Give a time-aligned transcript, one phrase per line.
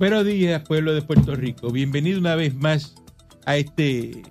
[0.00, 1.70] Buenos días, pueblo de Puerto Rico.
[1.70, 2.94] Bienvenido una vez más
[3.44, 4.22] a este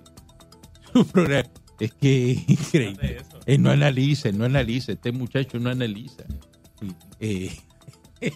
[0.92, 1.48] su programa.
[1.78, 3.18] Es que es increíble.
[3.46, 4.90] Él no analiza, él no analiza.
[4.90, 6.24] Este muchacho no analiza.
[7.20, 7.52] Eh,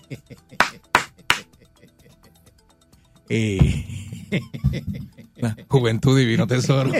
[3.29, 3.85] eh,
[5.67, 6.93] Juventud divino tesoro.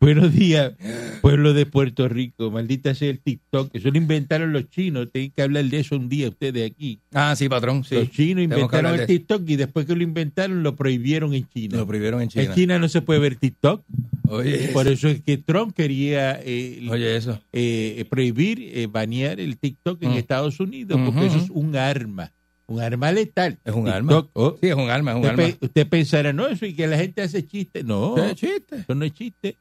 [0.00, 0.72] Buenos días,
[1.20, 2.50] pueblo de Puerto Rico.
[2.50, 3.70] Maldita sea el TikTok.
[3.74, 5.08] Eso lo inventaron los chinos.
[5.12, 7.00] Tienen que hablar de eso un día ustedes aquí.
[7.12, 7.84] Ah, sí, patrón.
[7.84, 7.94] Sí.
[7.96, 9.06] Los chinos inventaron el.
[9.06, 11.78] TikTok y después que lo inventaron lo prohibieron en China.
[11.78, 12.44] Lo prohibieron en China.
[12.44, 13.82] En China no se puede ver TikTok.
[14.28, 17.40] Oye, Por eso es que Trump quería eh, oye eso.
[17.52, 20.18] eh, prohibir, eh, banear el TikTok en Mm.
[20.18, 22.32] Estados Unidos porque eso es un arma,
[22.66, 23.58] un arma letal.
[23.64, 24.28] Es un TikTok, arma.
[24.32, 25.54] oh, Sí, es un arma, es un usted, arma.
[25.56, 27.84] pe- usted pensará, no, eso y que la gente hace chistes.
[27.84, 28.76] No, ¿Qué chiste?
[28.80, 29.56] eso no es chiste.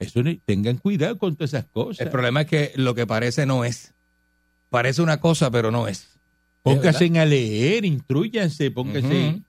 [0.00, 2.00] Eso tengan cuidado con todas esas cosas.
[2.06, 3.94] El problema es que lo que parece no es.
[4.70, 6.08] Parece una cosa, pero no es.
[6.62, 9.40] Pónganse a leer, instruyanse, pónganse.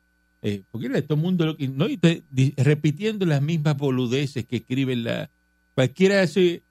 [0.44, 1.68] Eh, porque la- todo el mundo lo que.
[1.68, 5.30] No, y te- di- repitiendo las mismas boludeces que escriben la.
[5.76, 6.62] Cualquiera hace.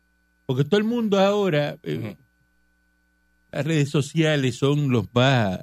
[0.46, 1.76] Porque todo el mundo ahora.
[1.82, 2.16] eh.
[3.52, 5.58] Las redes sociales son los más.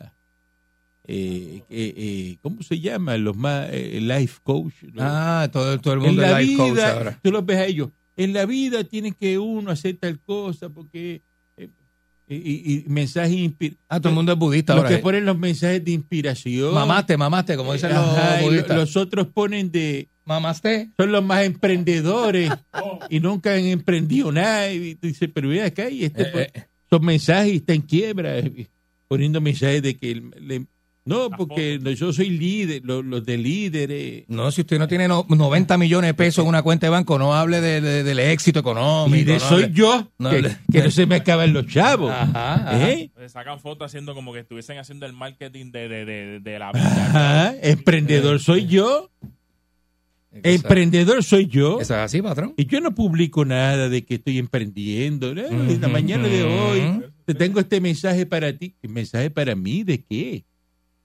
[1.09, 3.15] eh, eh, eh, ¿Cómo se llama?
[3.17, 4.73] Los más life coach.
[4.97, 7.19] Ah, todo, todo el en mundo la es life coach ahora.
[7.23, 7.89] tú los ves a ellos.
[8.17, 11.21] En la vida tiene que uno hacer tal cosa porque.
[11.55, 11.69] eh,
[12.29, 14.89] y, mensajes inspir- Ah, todo el mundo es budista Los ahora.
[14.89, 15.03] que eh.
[15.03, 16.73] ponen los mensajes de inspiración.
[16.73, 18.75] Mamaste, mamaste, como dicen los Ajá, budistas.
[18.75, 20.89] los otros ponen de Mamaste.
[20.97, 22.51] son los más emprendedores
[23.09, 26.49] y nunca han emprendido nada y tú dices pero mira acá y este pues,
[26.89, 28.33] son mensajes y está en quiebra
[29.07, 30.65] poniendo mensajes de que el- le-
[31.07, 35.25] no porque yo soy líder los, los de líderes No, si usted no tiene no-
[35.27, 38.59] 90 millones de pesos en una cuenta de banco, no hable de- de- del éxito
[38.59, 39.31] económico.
[39.31, 42.89] no soy hable- yo no que, no se me acaban los chavos Ajá, ajá.
[42.91, 43.09] ¿Eh?
[43.17, 46.69] Le sacan fotos haciendo como que estuviesen haciendo el marketing de, de, de, de la
[46.69, 49.09] Ajá, emprendedor soy yo
[50.43, 52.53] emprendedor soy yo Eso es así, patrón.
[52.57, 55.33] Y yo no publico nada de que estoy emprendiendo.
[55.33, 58.75] la mañana de hoy te tengo este mensaje para ti.
[58.81, 59.83] ¿Qué mensaje para mí?
[59.83, 60.45] ¿De qué?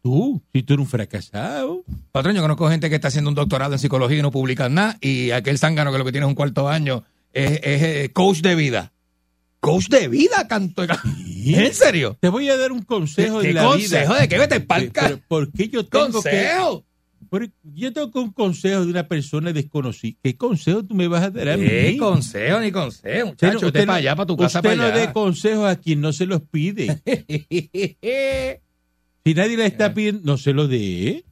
[0.02, 1.84] Tú, si tú eres un fracasado.
[2.10, 4.98] Patrón, yo conozco gente que está haciendo un doctorado en psicología y no publican nada.
[5.00, 8.38] Y aquel zángano que lo que tiene es un cuarto año es, es, eh, coach
[8.40, 8.92] de vida.
[9.60, 10.82] Coach de vida, canto.
[11.46, 12.16] ¿En serio?
[12.20, 14.12] Te voy a dar un consejo ¿Qué de la consejo?
[14.12, 14.20] vida.
[14.22, 15.02] ¿De qué vete palca?
[15.04, 16.30] pero ¿Por qué yo tengo que.?
[16.30, 16.84] ¿Consejo?
[17.62, 20.18] yo tengo que un consejo de una persona desconocida.
[20.22, 21.96] ¿Qué consejo tú me vas a dar a ¿Qué mí?
[21.96, 23.54] consejo ni consejo, muchacho?
[23.54, 25.12] Usted, usted para allá, para tu casa, Usted para no dé allá.
[25.12, 27.00] consejos a quien no se los pide.
[29.24, 31.24] Si nadie le está pidiendo, no se lo dé.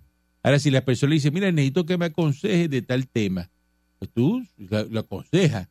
[0.43, 3.51] Ahora, si la persona le dice, mira, necesito que me aconseje de tal tema,
[3.99, 5.69] pues tú la- lo aconsejas.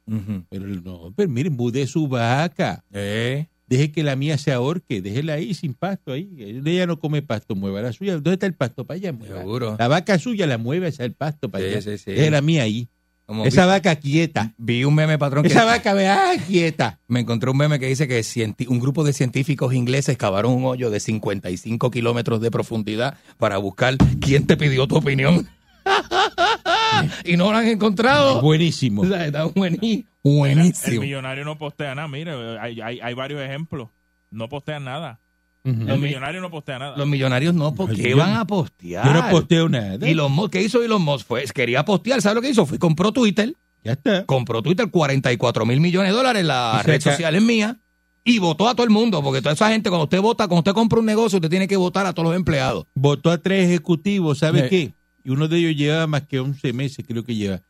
[0.49, 2.83] Pero no, pero miren, mude su vaca.
[2.91, 4.99] Eh, Deje que la mía se ahorque.
[4.99, 6.11] Déjela ahí sin pasto.
[6.13, 6.27] ahí.
[6.65, 8.13] Ella no come pasto, mueva la suya.
[8.13, 8.83] ¿Dónde está el pasto?
[8.85, 9.37] Para allá, mueva.
[9.37, 9.75] Seguro.
[9.77, 11.81] La vaca suya la mueve hacia el pasto para Sí, allá.
[11.83, 12.11] sí, sí.
[12.11, 12.89] Deje la mía ahí.
[13.29, 14.53] Como Esa vi, vaca quieta.
[14.57, 16.99] vi un meme, patrón, que Esa vaca, vea, quieta.
[17.07, 20.65] me encontré un meme que dice que cienti- un grupo de científicos ingleses cavaron un
[20.65, 25.47] hoyo de 55 kilómetros de profundidad para buscar quién te pidió tu opinión.
[27.23, 28.41] y no lo han encontrado.
[28.41, 29.03] Buenísimo.
[29.03, 31.01] O sea, está buení- El buenísimo.
[31.01, 32.07] millonario no postea nada.
[32.07, 33.89] Mire, hay, hay, hay varios ejemplos.
[34.31, 35.19] No postean nada.
[35.63, 35.89] Ujú.
[35.91, 36.97] El millonario no postea nada.
[36.97, 39.05] Los millonarios no, ¿por qué van a postear?
[39.05, 40.09] Yo no posteo nada.
[40.09, 41.27] Y los ¿qué hizo Elon Musk?
[41.27, 42.65] Fue, quería postear, ¿sabes lo que hizo?
[42.65, 43.53] Fue compró Twitter,
[43.83, 44.25] Ya está.
[44.25, 47.77] compró Twitter 44 mil millones de dólares, la red social es mía,
[48.23, 50.73] y votó a todo el mundo, porque toda esa gente, cuando usted vota, cuando usted
[50.73, 52.85] compra un negocio, usted tiene que votar a todos los empleados.
[52.95, 54.69] votó a tres ejecutivos, ¿sabe Sí.
[54.69, 54.93] qué?
[55.25, 57.61] Y uno de ellos llevaba más que 11 meses, creo que lleva.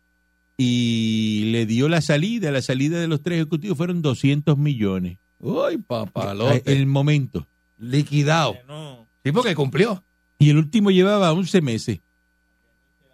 [0.57, 5.17] Y le dio la salida, la salida de los tres ejecutivos fueron 200 millones.
[5.39, 6.61] Uy, papalote.
[6.71, 7.47] El momento.
[7.79, 8.55] Liquidado.
[8.55, 9.07] Eh, No.
[9.23, 10.03] Sí, porque cumplió.
[10.37, 11.99] Y el último llevaba 11 meses.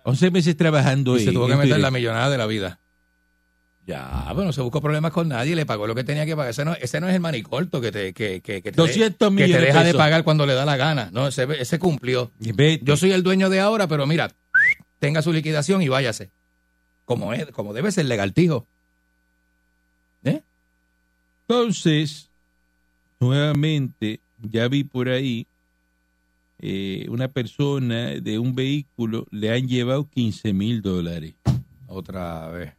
[0.03, 1.79] 11 meses trabajando Y se tuvo que meter Twitter.
[1.81, 2.79] la millonada de la vida.
[3.88, 6.51] Ya, bueno, se buscó problemas con nadie, le pagó lo que tenía que pagar.
[6.51, 9.45] Ese no, ese no es el manicorto que te, que, que, que te, 200 que
[9.47, 11.09] te de deja de pagar cuando le da la gana.
[11.11, 12.31] No, ese, ese cumplió.
[12.81, 14.31] Yo soy el dueño de ahora, pero mira,
[15.00, 16.31] tenga su liquidación y váyase.
[17.06, 18.65] Como es, como debe ser legal, tijo.
[20.23, 20.41] ¿Eh?
[21.47, 22.29] Entonces,
[23.19, 25.47] nuevamente, ya vi por ahí
[26.59, 31.35] eh, una persona de un vehículo le han llevado 15 mil dólares.
[31.87, 32.73] Otra vez.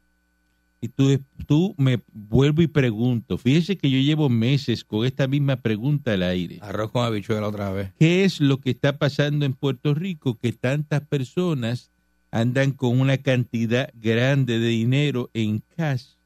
[0.80, 5.56] Y tú, tú me vuelvo y pregunto, fíjese que yo llevo meses con esta misma
[5.56, 6.58] pregunta al aire.
[6.60, 7.92] Arroz con habichuela otra vez.
[7.98, 11.90] ¿Qué es lo que está pasando en Puerto Rico que tantas personas
[12.30, 16.16] andan con una cantidad grande de dinero en cash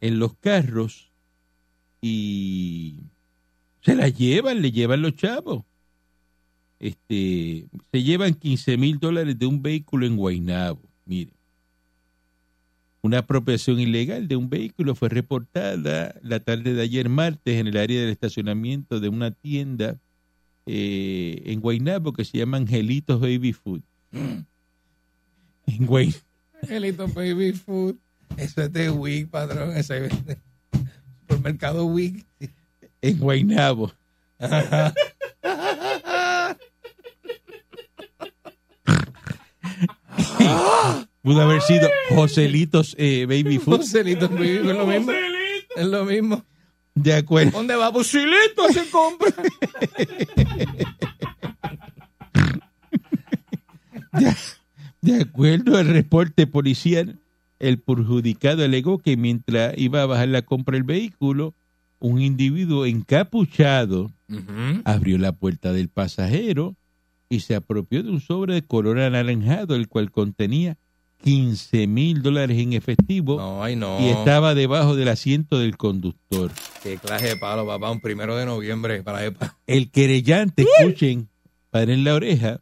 [0.00, 1.10] en los carros
[2.02, 2.96] y
[3.84, 5.64] se la llevan, le llevan los chavos?
[6.80, 10.80] Este, se llevan 15 mil dólares de un vehículo en Guaynabo.
[11.06, 11.32] Mire,
[13.02, 17.76] una apropiación ilegal de un vehículo fue reportada la tarde de ayer martes en el
[17.76, 19.98] área del estacionamiento de una tienda
[20.66, 23.82] eh, en Guaynabo que se llama Angelitos Baby Food.
[25.66, 26.14] En Guay,
[26.62, 27.96] Angelito Baby Food.
[28.36, 29.76] Eso es de Wig, patrón.
[29.76, 30.38] Ese es de
[31.20, 32.24] supermercado Wig.
[33.04, 33.92] En Guaynabo.
[41.22, 43.78] Pudo haber sido Joselitos eh, Baby Food.
[43.78, 45.12] Joselito Baby Food es lo mismo.
[45.76, 46.44] Es lo mismo.
[46.94, 47.50] De acuerdo.
[47.50, 47.92] ¿Dónde va?
[47.92, 49.32] Joselito se compra.
[55.02, 57.18] De acuerdo al reporte policial,
[57.58, 61.54] el perjudicado alegó que mientras iba a bajar la compra del vehículo,
[62.00, 64.10] un individuo encapuchado
[64.84, 66.76] abrió la puerta del pasajero
[67.28, 70.76] y se apropió de un sobre de color anaranjado, el cual contenía
[71.22, 73.98] 15 mil dólares en efectivo No, ay no.
[74.00, 76.50] y estaba debajo del asiento del conductor.
[76.82, 77.90] Qué clase de palo, papá.
[77.90, 79.56] Un primero de noviembre para EPA.
[79.66, 81.28] El querellante, escuchen,
[81.70, 82.60] para en la oreja,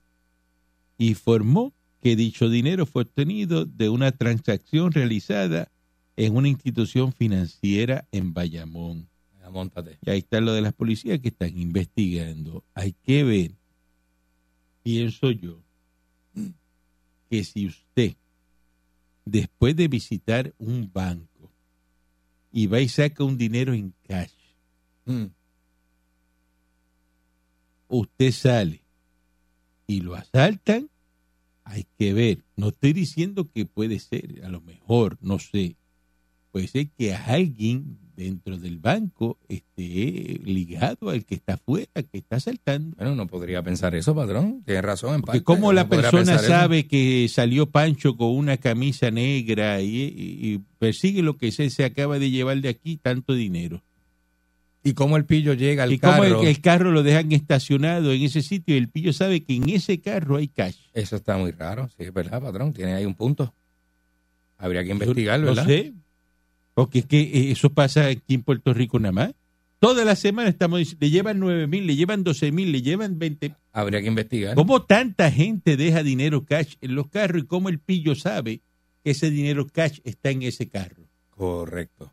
[0.99, 5.69] informó que dicho dinero fue obtenido de una transacción realizada
[6.17, 9.09] en una institución financiera en Bayamón.
[10.03, 12.65] Y ahí está lo de las policías que están investigando.
[12.75, 13.53] Hay que ver,
[14.83, 15.61] pienso yo,
[17.31, 18.15] que si usted,
[19.25, 21.51] después de visitar un banco,
[22.53, 24.33] y va y saca un dinero en cash,
[25.05, 25.27] Mm.
[27.89, 28.83] usted sale
[29.87, 30.89] y lo asaltan,
[31.65, 32.45] hay que ver.
[32.57, 35.77] No estoy diciendo que puede ser, a lo mejor, no sé.
[36.53, 42.37] Puede ser que alguien dentro del banco esté ligado al que está afuera, que está
[42.37, 42.97] asaltando.
[42.97, 44.63] Bueno, no podría pensar eso, patrón.
[44.65, 45.15] Tienes razón.
[45.17, 46.47] En Porque como la No persona eso.
[46.47, 51.71] sabe que salió Pancho con una camisa negra y, y- y persigue lo que se,
[51.71, 53.83] se acaba de llevar de aquí, tanto dinero.
[54.85, 56.43] Y cómo el pillo llega al y como carro.
[56.43, 59.69] el, el carro lo dejan estacionado en ese sitio y el pillo sabe que en
[59.69, 60.77] ese carro hay cash.
[60.93, 61.89] Eso está muy raro.
[61.97, 62.73] Sí, es verdad, patrón.
[62.73, 63.55] Tiene ahí un punto.
[64.59, 65.67] Habría que investigar, No ¿verdad?
[65.67, 65.93] sé.
[66.75, 69.35] Porque es que eh, eso pasa aquí en Puerto Rico nada más.
[69.79, 73.19] Toda la semana estamos diciendo, le llevan 9 mil, le llevan 12 mil, le llevan
[73.19, 73.55] 20.
[73.73, 74.55] Habría que investigar.
[74.55, 78.61] ¿Cómo tanta gente deja dinero cash en los carros y cómo el pillo sabe
[79.03, 81.03] que ese dinero cash está en ese carro?
[81.31, 82.13] Correcto.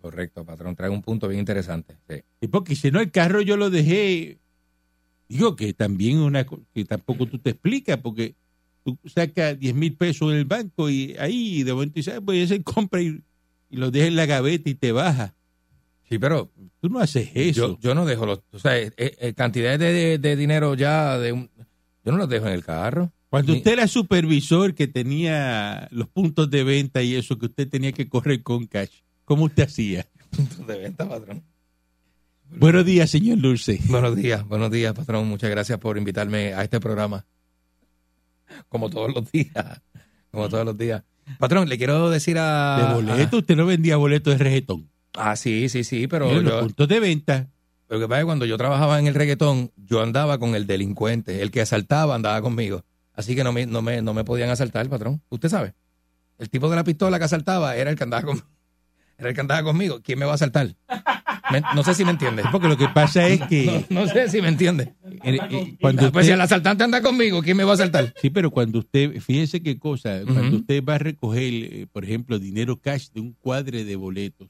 [0.00, 0.74] Correcto, patrón.
[0.74, 1.96] Trae un punto bien interesante.
[2.08, 2.22] Sí.
[2.40, 4.38] Y porque si no, el carro yo lo dejé.
[5.28, 8.34] Digo que también una que tampoco tú te explicas, porque
[8.82, 12.40] tú sacas 10 mil pesos en el banco y ahí de momento dices, "Ah, voy
[12.40, 13.22] a hacer compra y,
[13.70, 15.34] y lo dejas en la gaveta y te baja.
[16.08, 16.50] Sí, pero
[16.80, 17.68] Tú no haces eso.
[17.74, 18.40] yo, yo no dejo los.
[18.52, 21.50] O sea, eh, eh, cantidades de, de- de dinero ya de un.
[22.04, 23.12] Yo no los dejo en el carro.
[23.28, 27.68] Cuando Ni- usted era supervisor que tenía los puntos de venta y eso, que usted
[27.68, 28.90] tenía que correr con cash,
[29.24, 30.06] ¿cómo usted hacía?
[30.36, 31.44] Puntos de venta, patrón.
[32.56, 33.78] Buenos días, señor Dulce.
[33.86, 35.28] Buenos días, buenos días, patrón.
[35.28, 37.24] Muchas gracias por invitarme a este programa.
[38.68, 39.80] Como todos los días.
[40.32, 41.04] Como todos los días.
[41.38, 42.76] Patrón, le quiero decir a.
[42.88, 44.90] De boleto, usted no vendía boletos de reggaetón.
[45.14, 47.48] Ah, sí, sí, sí, pero Mira, los yo, puntos de venta.
[47.88, 50.66] lo que pasa es que cuando yo trabajaba en el reggaetón, yo andaba con el
[50.66, 51.42] delincuente.
[51.42, 52.84] El que asaltaba andaba conmigo.
[53.14, 55.22] Así que no me, no me, no me podían asaltar, patrón.
[55.28, 55.74] Usted sabe.
[56.38, 58.46] El tipo de la pistola que asaltaba era el que andaba conmigo.
[59.18, 60.00] Era el que andaba conmigo.
[60.02, 60.74] ¿Quién me va a asaltar?
[61.50, 62.42] Me- no sé si me entiende.
[62.50, 64.92] Porque lo que pasa es que No, no sé si me entiende.
[65.22, 68.12] eh, cuando Pues si el asaltante anda conmigo, ¿quién me va a asaltar?
[68.20, 72.38] sí, pero cuando usted, fíjese qué cosa, cuando usted va a recoger, eh, por ejemplo,
[72.38, 74.48] dinero cash de un cuadre de boletos,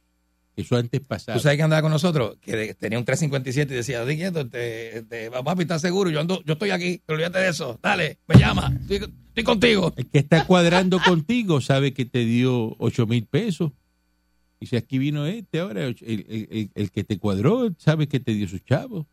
[0.56, 1.38] eso antes pasaba.
[1.38, 2.36] ¿Tú sabes que andaba con nosotros?
[2.40, 6.10] Que tenía un 357 y decía, "Di quieto, te, te, papi, ¿estás seguro?
[6.10, 7.78] Yo ando, yo estoy aquí, olvídate de eso.
[7.82, 9.94] Dale, me llama, estoy, estoy contigo.
[9.96, 13.72] El que está cuadrando contigo sabe que te dio ocho mil pesos.
[14.60, 18.20] Y si aquí vino este ahora, el, el- el- el que te cuadró sabe que
[18.20, 19.06] te dio sus chavos.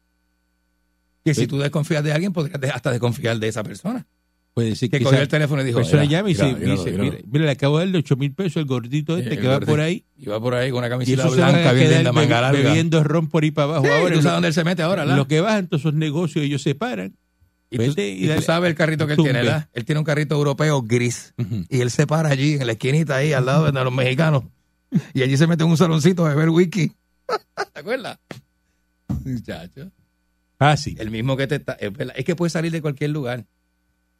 [1.23, 4.05] Que si tú desconfías de alguien, podrías hasta desconfiar de esa persona.
[4.53, 6.57] Puede ser Que que cogió el teléfono y dijo, persona "Mira, llama y dice, mira,
[6.59, 7.03] mira, dice, mira".
[7.03, 9.59] mira, mira, le acabo de darle 8 mil pesos el gordito este El que va
[9.59, 10.03] por ahí.
[10.17, 12.59] Iba por ahí con una Y camiseta va blanca, bien linda, manga larga.
[12.63, 13.85] bebiendo ron por ahí para abajo.
[13.85, 15.15] Sí, Ahora, ¿Tú sabes dónde él se mete ahora, ¿verdad?
[15.17, 17.15] lo que bajan todos esos negocios, ellos se paran.
[17.69, 19.31] Y tú, y y sabes el carrito que él tumbe.
[19.31, 19.69] tiene, ¿verdad?
[19.73, 21.33] Él tiene un carrito europeo gris.
[21.69, 24.43] Y él se para allí, en la esquinita ahí, al lado de los mexicanos.
[25.13, 26.91] Y allí se mete en un saloncito a beber whisky.
[27.73, 28.19] ¿Te acuerdas?
[29.25, 29.91] Muchacho.
[30.57, 30.99] Fácil.
[30.99, 31.73] El mismo que te está...
[31.73, 33.45] Es, que puede salir de cualquier lugar.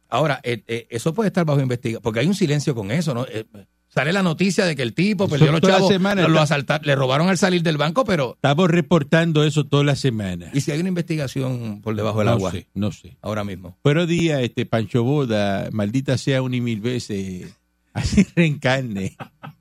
[0.08, 2.02] Ahora, eh, eh, eso puede estar bajo investigación.
[2.02, 3.26] Porque hay un silencio con eso, ¿no?
[3.26, 3.44] Eh,
[3.88, 6.86] sale la noticia de que el tipo Eso perdió los chavos, semana lo, lo asaltaron,
[6.86, 8.34] le robaron al salir del banco, pero...
[8.34, 10.50] Estamos reportando eso toda la semana.
[10.54, 12.52] ¿Y si hay una investigación por debajo del no agua?
[12.52, 13.16] sé, no sé.
[13.20, 13.76] Ahora mismo.
[13.82, 17.52] Pero día, este Pancho Boda, maldita sea un y mil veces,
[17.92, 19.16] así reencarne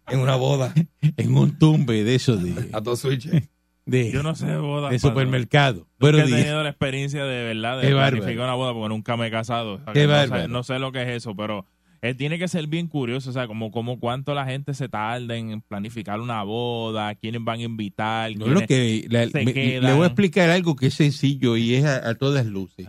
[0.08, 0.74] En una boda.
[1.18, 3.50] en un tumbe de eso de, A dos switches.
[3.86, 4.92] de, Yo no sé de bodas.
[4.92, 5.12] de patrón.
[5.12, 5.88] supermercado.
[5.98, 9.28] Pero he tenido la experiencia de verdad Qué de planificar una boda porque nunca me
[9.28, 9.74] he casado.
[9.76, 11.66] O sea, Qué que no, sé, no sé lo que es eso, pero
[12.02, 15.36] eh, tiene que ser bien curioso, o sea, como, como cuánto la gente se tarda
[15.36, 19.94] en planificar una boda, quiénes van a invitar, no, lo que la- se me- le
[19.94, 22.88] voy a explicar algo que es sencillo y es a, a todas luces.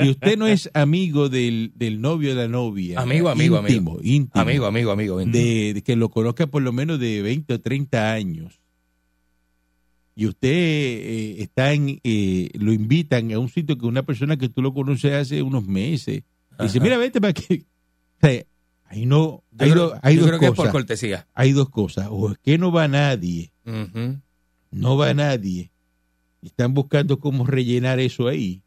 [0.00, 3.98] Si usted no es amigo del, del novio o de la novia, Amigo, amigo, íntimo,
[4.02, 5.18] íntimo, Amigo, amigo, amigo.
[5.18, 8.60] de, de que lo conozca por lo menos de 20 o 30 años
[10.14, 14.48] y usted eh, está en, eh, lo invitan a un sitio que una persona que
[14.48, 16.22] tú lo conoces hace unos meses
[16.60, 17.64] dice, mira, vete para que...
[18.20, 18.44] Sea,
[18.86, 21.26] ahí no, Yo hay, creo, do- hay yo dos creo que es por cortesía.
[21.34, 22.08] Hay dos cosas.
[22.10, 23.52] O es que no va nadie,
[24.70, 25.70] no va nadie.
[26.42, 28.62] Están buscando cómo rellenar eso ahí.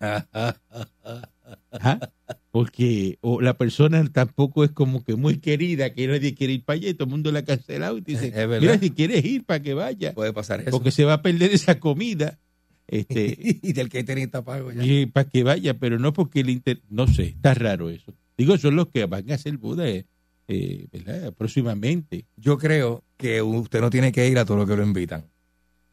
[0.00, 0.58] Ajá.
[2.50, 6.78] Porque o la persona tampoco es como que muy querida, que nadie quiere ir para
[6.78, 9.44] allá y todo el mundo la ha cancelado y te dice, mira, si quieres ir
[9.44, 10.70] para que vaya, Puede pasar eso.
[10.70, 12.38] porque se va a perder esa comida,
[12.86, 14.84] este, y del catering está pago ya.
[14.84, 16.80] y para que vaya, pero no porque el inter...
[16.90, 18.12] no sé, está raro eso.
[18.38, 20.06] Digo, son los que van a hacer boda eh,
[20.48, 21.32] eh, ¿verdad?
[21.36, 22.24] próximamente.
[22.36, 25.26] Yo creo que usted no tiene que ir a todo lo que lo invitan.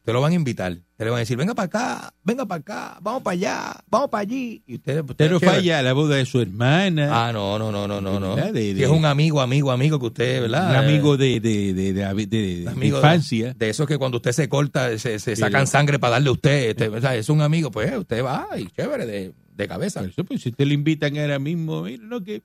[0.04, 0.78] Te lo van a invitar.
[0.96, 4.08] Te le van a decir, venga para acá, venga para acá, vamos para allá, vamos
[4.08, 4.62] para allí.
[4.64, 5.56] Y usted, usted Pero chévere.
[5.58, 8.20] falla a la boda de su hermana, Ah, no, no, no, no, no.
[8.20, 8.36] no.
[8.36, 10.70] De- si es un amigo, amigo, amigo que usted, ¿verdad?
[10.70, 13.52] un amigo de, de, de, Amigo infancia.
[13.54, 16.70] De esos que cuando usted se corta, se, se sacan sangre para darle a usted.
[16.80, 20.04] este, es un amigo, pues usted va y chévere, de, de cabeza.
[20.04, 22.42] Eso, pues, si usted le invitan ahora mismo, mira, no, que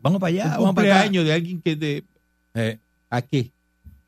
[0.00, 2.04] Vamos para allá, vamos para cumpleaños de alguien que de
[2.54, 2.78] Eh,
[3.10, 3.50] ¿a qué?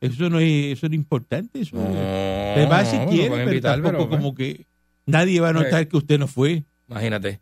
[0.01, 3.43] Eso no es, eso no es importante, eso no, te va si no, quiere, pero
[3.45, 4.67] invitar, tampoco pero, pues, como que
[5.07, 6.65] nadie va a notar que usted no fue.
[6.89, 7.41] Imagínate.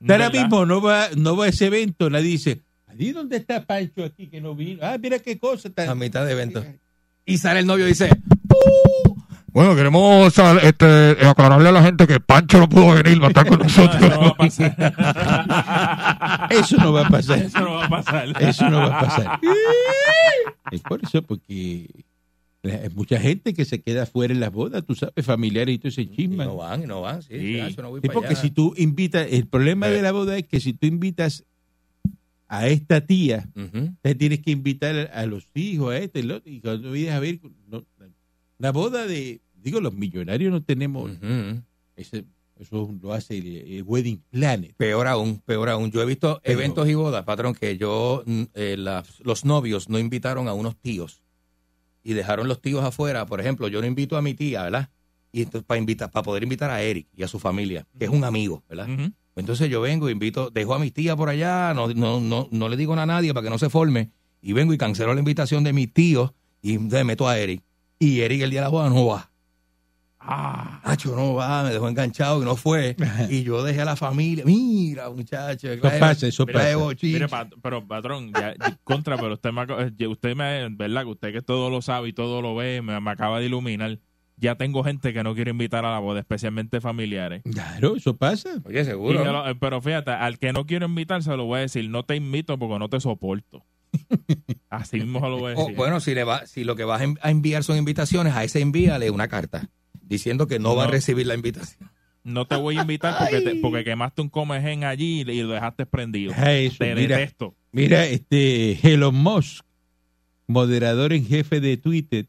[0.00, 0.32] Ahora ¿Verdad?
[0.32, 2.60] mismo no va, no va a ese evento, nadie dice,
[2.96, 4.80] ¿y dónde está Pancho aquí que no vino?
[4.82, 5.98] Ah, mira qué cosa A tan...
[5.98, 6.64] mitad de evento.
[7.26, 8.10] Y sale el novio y dice,
[8.48, 9.13] "Uh,
[9.54, 13.46] bueno, queremos este, aclararle a la gente que Pancho no pudo venir, va a estar
[13.46, 14.58] con Eso no va a pasar.
[16.52, 17.42] Eso no va a pasar.
[17.48, 18.28] Eso no va a pasar.
[18.42, 19.40] Eso no va a pasar.
[20.70, 21.88] Es por eso, porque
[22.64, 25.88] hay mucha gente que se queda fuera en las bodas, tú sabes, familiares y todo
[25.88, 26.44] ese Y chisme.
[26.44, 27.76] no van, y no van, sí, Sí.
[27.80, 28.40] no voy para porque allá.
[28.40, 31.44] si tú invitas, el problema de la boda es que si tú invitas
[32.48, 33.48] a esta tía,
[34.02, 37.12] te tienes que invitar a, a los hijos, a este, el otro, y cuando vienes
[37.14, 37.84] a ver, no,
[38.58, 41.62] la boda de, digo, los millonarios no tenemos, Ujú.
[41.96, 42.24] ese-
[42.60, 44.74] eso lo hace el, el Wedding Planet.
[44.76, 45.90] Peor aún, peor aún.
[45.90, 49.98] Yo he visto eventos y bodas, patrón, que yo, mm, eh, las- los novios no
[49.98, 51.22] invitaron a unos tíos
[52.04, 53.26] y dejaron los tíos afuera.
[53.26, 54.88] Por ejemplo, yo no invito a mi tía, ¿verdad?
[55.32, 58.10] Y entonces para invitar, para poder invitar a Eric y a su familia, que es
[58.10, 58.86] un amigo, ¿verdad?
[59.34, 62.76] Entonces yo vengo, invito, dejo a mi tía por allá, no, no, no, no le
[62.76, 65.64] digo nada a nadie para que no se forme, y vengo y cancelo la invitación
[65.64, 67.62] de mis tíos y meto a Eric.
[67.98, 69.32] Y Eric el día de la boda no va.
[70.26, 72.96] Ah, Hacho, no va, me dejó enganchado y no fue.
[73.28, 74.44] Y yo dejé a la familia.
[74.46, 75.70] Mira, muchacho.
[75.70, 76.76] Eso pasa, eso Mira, pasa.
[77.02, 78.54] mire, pat- pero patrón, ya,
[78.84, 82.40] contra, pero usted me, usted me, verdad, que usted que todo lo sabe y todo
[82.40, 83.98] lo ve, me, me acaba de iluminar.
[84.36, 87.42] Ya tengo gente que no quiere invitar a la boda, especialmente familiares.
[87.52, 88.48] Claro, eso pasa.
[88.64, 89.22] Oye, seguro.
[89.24, 92.02] lo- eh, pero fíjate, al que no quiero invitar se lo voy a decir, no
[92.04, 93.62] te invito porque no te soporto.
[94.70, 95.76] Así mismo se lo voy a O, decir.
[95.76, 99.10] bueno, si, le va, si lo que vas a enviar son invitaciones, a ese envíale
[99.10, 99.68] una carta
[100.08, 101.90] diciendo que no, va a recibir la invitación.
[102.22, 105.84] No te voy a invitar porque, te- porque quemaste un comején allí y lo dejaste
[105.84, 106.32] prendido.
[106.32, 107.18] Eso, Te mira.
[107.18, 107.54] detesto.
[107.72, 109.64] Mira, este Elon Musk,
[110.46, 112.26] moderador en jefe de Twitter,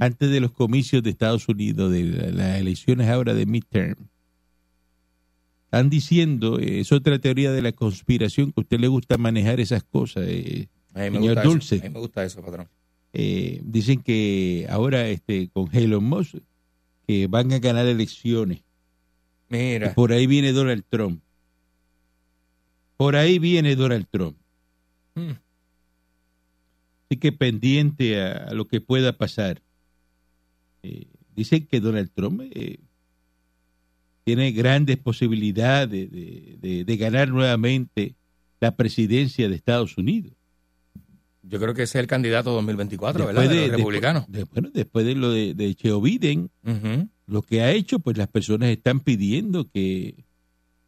[0.00, 3.96] antes de los comicios de Estados Unidos, de la- las elecciones ahora de midterm.
[5.64, 9.60] Están diciendo, eh, es otra teoría de la conspiración, que a usted le gusta manejar
[9.60, 10.24] esas cosas.
[10.26, 11.74] eh, A mí me Señor gusta Dulce.
[11.76, 11.84] Eso.
[11.84, 12.68] A mí me gusta eso, patrón.
[13.12, 16.36] eh, dicen que ahora este con Elon Musk
[17.08, 18.58] que van a ganar elecciones.
[19.50, 19.94] Y Mira.
[19.94, 21.22] por ahí viene Donald Trump.
[22.98, 24.36] Por ahí viene Donald Trump.
[25.14, 25.30] Mm.
[27.10, 29.62] Así que pendiente a, a lo que pueda pasar.
[30.82, 32.78] Eh, dicen que Donald Trump eh,
[34.24, 38.14] tiene grandes posibilidades de, de- de ganar nuevamente
[38.60, 40.32] la presidencia de Estados Unidos.
[41.48, 43.50] Yo creo que ese es el candidato 2024, Después ¿verdad?
[43.50, 44.24] De, de- los republicanos.
[44.28, 46.50] después- bueno, después de lo de, de Joe Biden,
[47.26, 50.24] lo que ha hecho, pues las personas están pidiendo que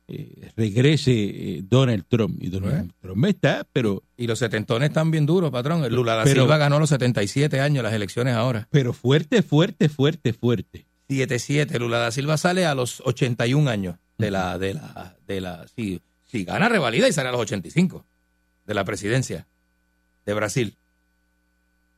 [0.09, 2.43] eh, regrese eh, Donald Trump.
[2.43, 5.85] Y Donald Trump está, pero, Y los setentones están bien duros, patrón.
[5.85, 8.67] El Lula da Pero- Silva ganó los 77 años las elecciones ahora.
[8.71, 10.87] pero fuerte, fuerte, fuerte, fuerte.
[11.09, 11.79] 7-7.
[11.79, 16.01] Lula da Silva sale a los 81 años de la, de la, de la, si,
[16.27, 18.05] si gana revalida y sale a los 85
[18.67, 19.47] de la presidencia
[20.27, 20.77] de Brasil.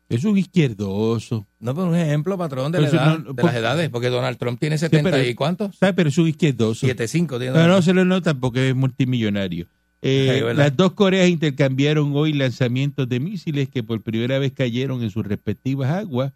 [0.09, 1.47] Es un izquierdoso.
[1.59, 3.89] No, por un ejemplo, patrón, de, Pero la eso edad, no- de por- las edades,
[3.91, 5.77] porque Donald Trump tiene 70 pero- y cuántos?
[5.77, 5.95] ¿Sabe?
[5.95, 6.87] Pero es un izquierdoso.
[6.87, 9.67] 7-5 tiene No, se lo nota porque es multimillonario.
[10.03, 15.11] Eh, las dos Coreas intercambiaron hoy lanzamientos de misiles que por primera vez cayeron en
[15.11, 16.33] sus respectivas aguas.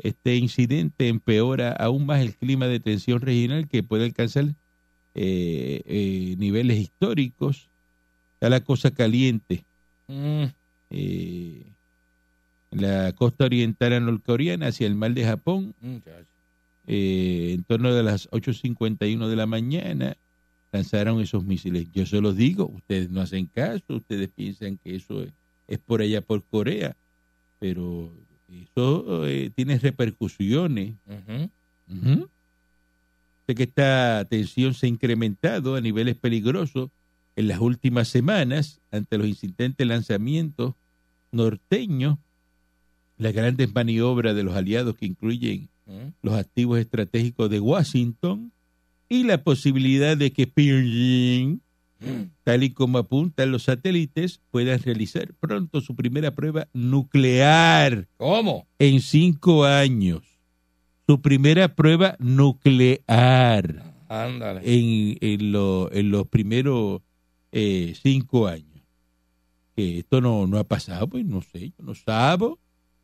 [0.00, 4.44] Este incidente empeora aún más el clima de tensión regional que puede alcanzar
[5.14, 7.68] eh, eh, niveles históricos.
[8.34, 9.64] Está la cosa caliente.
[10.08, 10.44] Mm,
[10.90, 11.62] eh,
[12.70, 16.26] la costa oriental norcoreana hacia el mar de Japón muchacho.
[16.86, 20.16] eh, en torno de las 8.51 de la mañana
[20.72, 21.86] lanzaron esos misiles.
[21.92, 25.32] Yo se los digo, ustedes no hacen caso, ustedes piensan que eso es,
[25.66, 26.94] es por allá por Corea,
[27.58, 28.12] pero
[28.50, 30.94] eso eh, tiene repercusiones.
[33.46, 36.90] Sé que esta tensión se ha incrementado a niveles peligrosos
[37.38, 40.74] en las últimas semanas ante los insistentes lanzamientos
[41.30, 42.18] norteños,
[43.16, 46.12] las grandes maniobras de los aliados que incluyen Mm.
[46.22, 48.52] los activos estratégicos de Washington
[49.08, 51.60] y la posibilidad de que Pyongyang,
[52.44, 58.66] tal y como apuntan los satélites, puedan realizar pronto su primera prueba nuclear ¿Cómo?
[58.78, 60.22] en cinco años.
[61.06, 64.60] Su primera prueba nuclear Ándale.
[64.64, 67.00] en, en, lo- en los primeros
[67.52, 68.64] eh, cinco años.
[69.76, 72.58] Que esto no, no ha pasado, pues no sé, yo no sabo.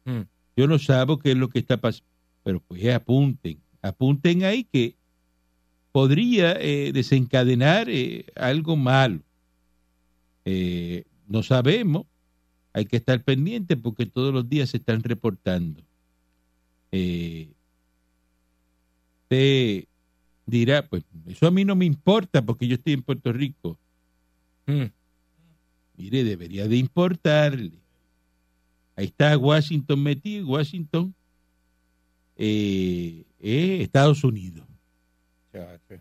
[0.04, 0.22] Mm.
[0.56, 2.08] Yo no sabo qué es lo que está pasando.
[2.42, 4.96] Pero pues apunten, apunten ahí que
[5.92, 9.20] podría eh, desencadenar eh, algo malo.
[10.44, 12.06] Eh, no sabemos,
[12.72, 15.82] hay que estar pendiente porque todos los días se están reportando.
[16.92, 17.48] Eh,
[19.22, 19.84] usted
[20.46, 23.78] dirá, pues eso a mí no me importa porque yo estoy en Puerto Rico.
[24.66, 24.84] Mm.
[25.96, 27.72] Mire, debería de importarle.
[28.96, 31.14] Ahí está Washington metido, Washington,
[32.36, 34.64] eh, eh, Estados Unidos.
[35.52, 36.00] Chacho.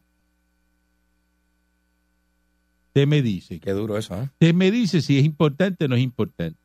[2.88, 4.23] Usted me dice, Qué duro eso, ¿eh?
[4.26, 6.60] usted me dice si es importante o no es importante.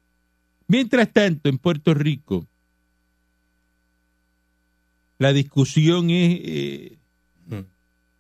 [0.67, 2.47] Mientras tanto, en Puerto Rico,
[5.19, 6.99] la discusión es eh,
[7.49, 7.65] Mm.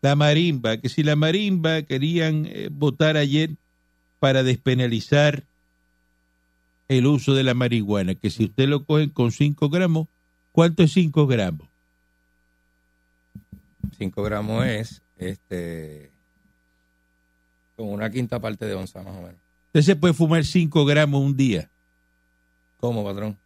[0.00, 3.50] la marimba, que si la marimba querían eh, votar ayer
[4.18, 5.44] para despenalizar
[6.88, 10.08] el uso de la marihuana, que si usted lo cogen con 5 gramos,
[10.52, 11.68] ¿cuánto es 5 gramos?
[13.98, 16.10] 5 gramos es este
[17.76, 19.36] como una quinta parte de onza más o menos.
[19.66, 21.68] Usted se puede fumar 5 gramos un día.
[22.78, 23.36] ¿Cómo, patrón?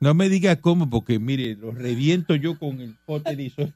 [0.00, 3.72] No me diga cómo, porque mire, lo reviento yo con el pote de iso-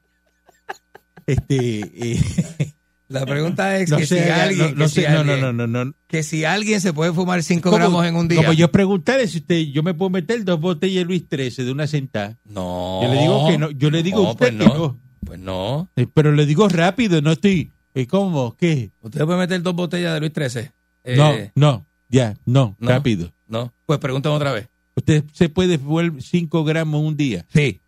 [1.27, 2.68] Este, eh,
[3.09, 5.33] La pregunta es no que, sé, si alguien, no, no que, si sé, no, no,
[5.33, 5.95] alguien- no, no, no.
[6.09, 8.37] que si alguien se puede fumar 5 ¿Cómo- gramos en un día.
[8.43, 11.73] Como yo preguntarle si usted, yo me puedo meter dos botellas de Luis XIII de
[11.73, 12.37] una sentada.
[12.45, 13.01] No.
[13.03, 14.75] Yo le digo que no, yo le digo a No, usted pues que no.
[14.79, 15.01] no.
[15.25, 15.89] Pues no.
[15.97, 17.71] Eh, Pero le digo rápido, no estoy.
[17.95, 18.55] eh, ¿Cómo?
[18.57, 18.91] ¿Qué?
[19.01, 20.71] Usted puede meter dos botellas de Luis XIII.
[21.05, 22.89] Eh, no, no, ya, no, no.
[22.91, 23.33] rápido.
[23.47, 23.73] No.
[23.87, 24.69] Pues pregúntame otra vez.
[24.97, 27.47] Usted se puede fumar 5 gramos un día.
[27.55, 27.81] Sí.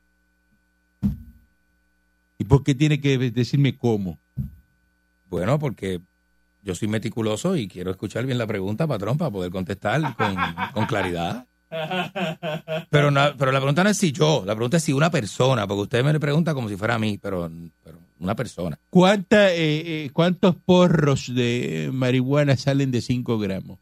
[2.38, 4.18] ¿Y por qué tiene que decirme cómo?
[5.30, 6.00] Bueno, porque
[6.62, 10.36] yo soy meticuloso y quiero escuchar bien la pregunta, patrón, para poder contestar con,
[10.74, 11.46] con claridad.
[12.90, 15.66] Pero, no- pero la pregunta no es si yo, la pregunta es si una persona,
[15.68, 17.48] porque usted me le pregunta como si fuera a mí, pero,
[17.84, 18.78] pero una persona.
[18.90, 23.78] ¿Cuánta, eh, eh, ¿Cuántos porros de marihuana salen de 5 gramos?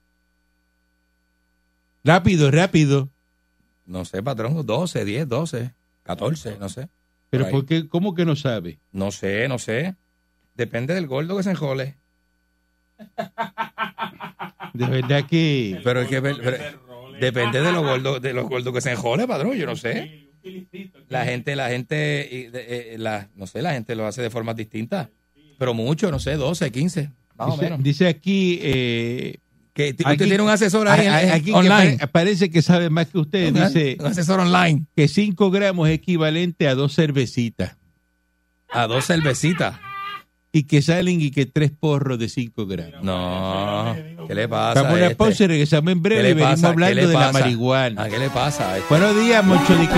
[2.05, 3.09] Rápido, rápido.
[3.87, 6.89] No sé, patrón, 12, 10, 12, 14, no sé.
[7.31, 7.49] Pero.
[7.51, 7.89] ¿por qué?
[7.89, 8.81] ¿Cómo que no sabe?
[8.93, 9.97] No sé, no sé.
[10.59, 11.97] Depende del gordo que se enjole.
[14.75, 15.81] De verdad que...
[15.85, 16.39] Pero es que pero-
[17.21, 20.29] depende de los gordos, de los gordos que se enjole, patrón, yo no sé.
[21.09, 22.51] La gente, la gente, de-
[22.95, 25.09] eh, la, no sé, la gente lo hace de formas distintas.
[25.59, 27.11] Pero mucho, no sé, 12, 15.
[27.37, 27.83] Más o Dice, menos.
[27.83, 29.39] dice aquí, eh,
[29.75, 31.99] Que t- aquí- usted tiene un asesor ahí aquí online.
[31.99, 33.55] pare- parece que sabe más que usted.
[33.55, 34.87] Un- Dice un asesor online.
[34.97, 37.77] que 5 gramos es equivalente a dos cervecitas
[38.71, 39.77] A dos cervecitas.
[40.53, 43.03] Y que salen y que tres porros de 5 gramos.
[43.03, 43.95] No.
[44.27, 44.83] ¿Qué le pasa?
[44.83, 45.17] Vamos a una este?
[45.17, 48.03] pausa y regresamos en ¿Qué breve y venimos hablando de la marihuana.
[48.03, 48.73] ¿A qué le pasa?
[48.73, 48.89] a este?
[48.89, 49.89] Buenos días, Moncho de.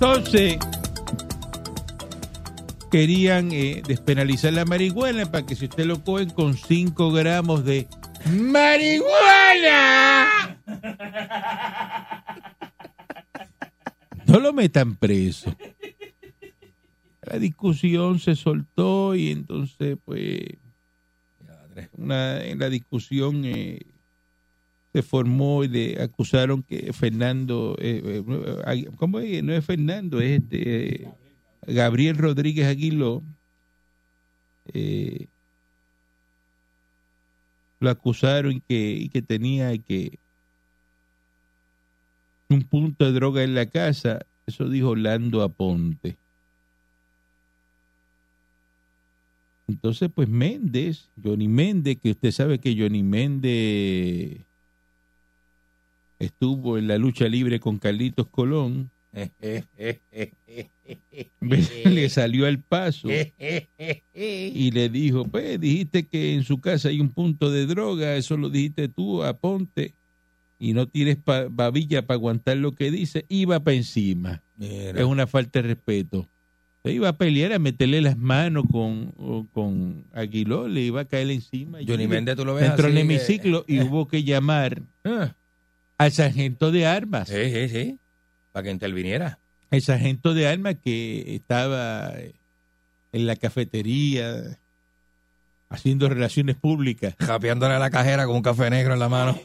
[0.00, 0.58] Entonces,
[2.90, 7.86] querían eh, despenalizar la marihuana para que si usted lo cogen con 5 gramos de
[8.30, 10.28] marihuana,
[14.26, 15.54] no lo metan preso.
[17.22, 20.40] La discusión se soltó y entonces, pues,
[21.92, 23.80] una, en la discusión eh,
[24.92, 29.42] se formó y le acusaron que Fernando, eh, eh, ¿cómo es?
[29.42, 31.08] No es Fernando, es este,
[31.68, 33.22] Gabriel Rodríguez Aguiló,
[34.72, 35.26] eh,
[37.80, 40.18] lo acusaron que, y que tenía que
[42.48, 46.16] un punto de droga en la casa, eso dijo Orlando Aponte.
[49.68, 54.40] Entonces, pues Méndez, Johnny Méndez, que usted sabe que Johnny Méndez
[56.18, 58.90] estuvo en la lucha libre con Carlitos Colón,
[61.40, 63.08] le salió al paso
[64.14, 68.36] y le dijo, pues dijiste que en su casa hay un punto de droga, eso
[68.36, 69.94] lo dijiste tú, aponte,
[70.58, 74.42] y no tienes pa- babilla para aguantar lo que dice, iba para encima.
[74.56, 74.98] Mira.
[75.00, 76.26] Es una falta de respeto.
[76.84, 79.12] Se iba a pelear, a meterle las manos con,
[79.52, 81.78] con Aguiló, le iba a caer encima.
[81.86, 85.34] Johnny Méndez, tú lo ves Entró en el que- hemiciclo y hubo que llamar Ah,
[85.98, 87.28] al sargento de armas.
[87.28, 87.98] Sí, sí, sí.
[88.52, 89.38] Para que interviniera.
[89.70, 92.12] El sargento de armas que estaba
[93.12, 94.58] en la cafetería
[95.68, 97.14] haciendo relaciones públicas.
[97.18, 99.38] Japeándole a la cajera con un café negro en la mano.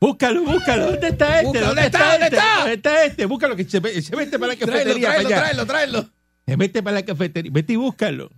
[0.00, 0.86] Búscalo, búscalo.
[0.90, 1.60] ¿Dónde está este?
[1.60, 1.98] ¿Dónde, ¿dónde está?
[2.10, 2.36] ¿Dónde este?
[2.36, 2.56] está?
[2.58, 3.26] ¿Dónde está este?
[3.26, 5.10] Búscalo, que se, se mete para la cafetería.
[5.10, 6.10] tráelo, tráelo, tráelo.
[6.44, 7.52] Se mete para la cafetería.
[7.54, 8.30] Vete y búscalo.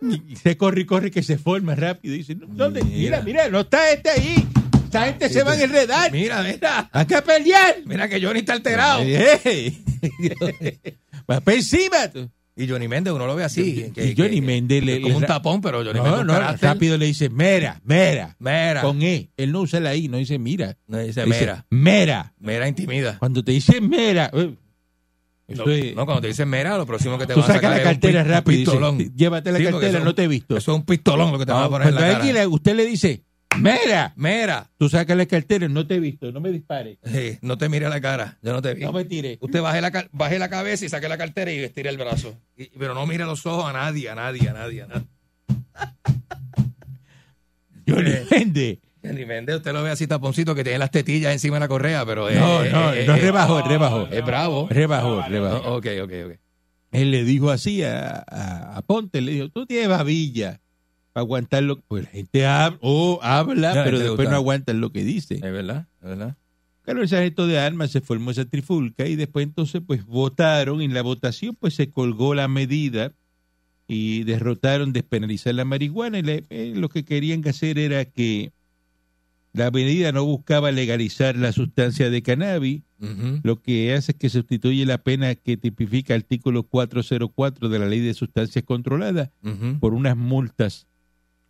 [0.00, 2.14] Y se corre y corre que se forma rápido.
[2.14, 2.82] Y dice, ¿dónde?
[2.84, 3.48] Mira, Mira.
[3.48, 4.46] no está este ahí.
[4.84, 6.12] Esta gente se van a enredar.
[6.12, 6.90] Mira, mira.
[6.92, 7.76] Acá a pelear.
[7.86, 9.00] Mira que Johnny está alterado.
[9.02, 9.82] Ey.
[11.30, 12.08] Va para encima.
[12.12, 12.28] tú.
[12.54, 13.90] Y Johnny Méndez, uno lo ve así.
[13.94, 16.68] que- y Johnny que- Méndez le- como le- un tapón, pero Johnny No, no, carácter.
[16.68, 18.36] rápido le dice, mera, mera.
[18.38, 18.82] Mera.
[18.82, 19.30] Con E.
[19.38, 20.76] Él no usa la I, no dice mira.
[20.86, 21.64] No dice mera.
[21.70, 22.34] Mera.
[22.38, 23.16] Mera intimida.
[23.18, 24.54] Cuando te dice mera, eh,
[25.54, 27.84] No, no, cuando te dicen mera, lo próximo que te van a sacar la es
[27.86, 28.98] un cartera pi- rápido pistolón.
[29.16, 30.56] llévate la Sí, cartera, no te he visto.
[30.56, 32.46] Eso es un pistolón lo que te van a No, poner en la cuando alguien
[32.52, 33.24] usted le dice,
[33.58, 34.70] mera, Mera.
[34.78, 37.88] tú sacas la cartera, no te he visto, no me dispares, Sí, no te mire
[37.88, 38.38] la cara.
[38.42, 38.82] Yo no te vi.
[38.82, 39.38] no me tires.
[39.40, 42.34] Usted baje la, baje la cabeza y saque la cartera y estire el brazo.
[42.56, 45.06] Y- pero no mire los ojos a nadie, a nadie, a nadie, a nadie.
[47.88, 48.26] Johnny Eh.
[48.30, 48.78] Méndez.
[49.02, 52.30] Méndez, usted lo ve así taponcito que tiene las tetillas encima de la correa, pero.
[52.30, 54.06] No, no, no, rebajó, rebajó.
[54.10, 54.68] Es bravo.
[54.70, 55.62] Rebajó, rebajó.
[55.64, 56.38] No, ok, ok, ok.
[56.92, 60.60] Él le dijo así a, a, a Ponte, le dijo, tú tienes babilla
[61.12, 64.30] para aguantar lo Pues la gente habla, oh, habla, pero le después gusta.
[64.30, 65.34] no aguantan lo que dice.
[65.36, 66.36] Es verdad, es verdad.
[66.82, 70.92] Claro, el sargento de armas se formó esa trifulca y después entonces pues votaron, en
[70.94, 73.12] la votación pues se colgó la medida
[73.86, 78.52] y derrotaron despenalizar la marihuana y le- eh, lo que querían hacer era que
[79.54, 82.82] la medida no buscaba legalizar la sustancia de cannabis,
[83.42, 87.86] lo que hace es que sustituye la pena que tipifica el artículo 404 de la
[87.86, 89.30] ley de sustancias controladas
[89.80, 90.86] por unas multas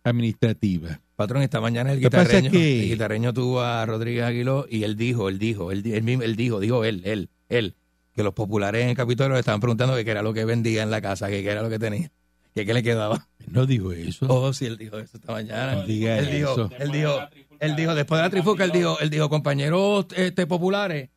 [0.03, 0.99] administrativas.
[1.15, 5.29] Patrón, esta mañana el guitarreño, que- el guitarreño tuvo a Rodríguez Aguiló y él dijo,
[5.29, 7.75] él dijo, él, él, él dijo, dijo él, él, él,
[8.13, 10.83] que los populares en el Capitolio le estaban preguntando que qué era lo que vendía
[10.83, 12.11] en la casa, que qué era lo que tenía,
[12.53, 13.27] que qué le quedaba.
[13.47, 14.25] No digo eso.
[14.29, 15.75] Oh, sí, él dijo eso esta mañana.
[15.75, 17.19] No él dijo, él dijo,
[17.59, 21.09] él dijo, después de la trifuca, él dijo, él dijo, compañeros este, populares,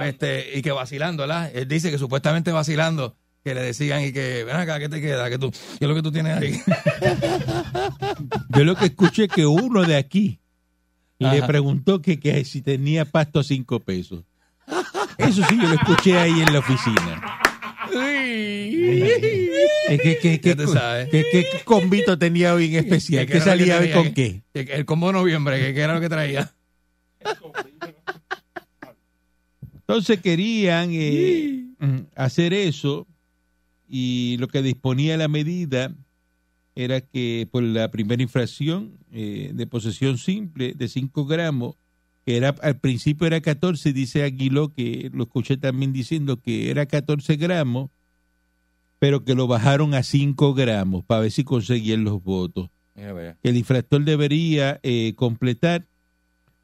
[0.00, 1.50] este, y que vacilando, ¿verdad?
[1.54, 5.30] Él dice que supuestamente vacilando, que le decían y que, ven acá, ¿qué te queda?
[5.30, 6.60] ¿Qué, tú, ¿Qué es lo que tú tienes ahí?
[8.50, 10.40] Yo lo que escuché es que uno de aquí
[11.18, 14.24] le preguntó que, que si tenía pasto a cinco pesos.
[15.18, 17.40] Eso sí, yo lo escuché ahí en la oficina.
[19.88, 23.26] ¿Qué, qué, qué, qué- qué convito tenía hoy en especial?
[23.26, 24.42] ¿Qué ¿Qué era lo que salía hoy con qué?
[24.54, 26.52] El combo noviembre, que, era lo que traía.
[29.74, 31.64] Entonces querían eh,
[32.16, 33.06] hacer eso
[33.88, 35.94] y lo que disponía la medida
[36.74, 41.76] era que por la primera infracción eh, de posesión simple de 5 gramos,
[42.26, 46.86] que era al principio era 14, dice Aguiló, que lo escuché también diciendo que era
[46.86, 47.90] 14 gramos,
[48.98, 52.68] pero que lo bajaron a 5 gramos para ver si conseguían los votos.
[52.96, 55.86] El infractor debería eh, completar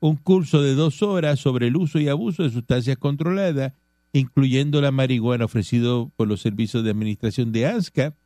[0.00, 3.72] un curso de dos horas sobre el uso y abuso de sustancias controladas,
[4.12, 8.16] incluyendo la marihuana ofrecido por los servicios de administración de ANSCA.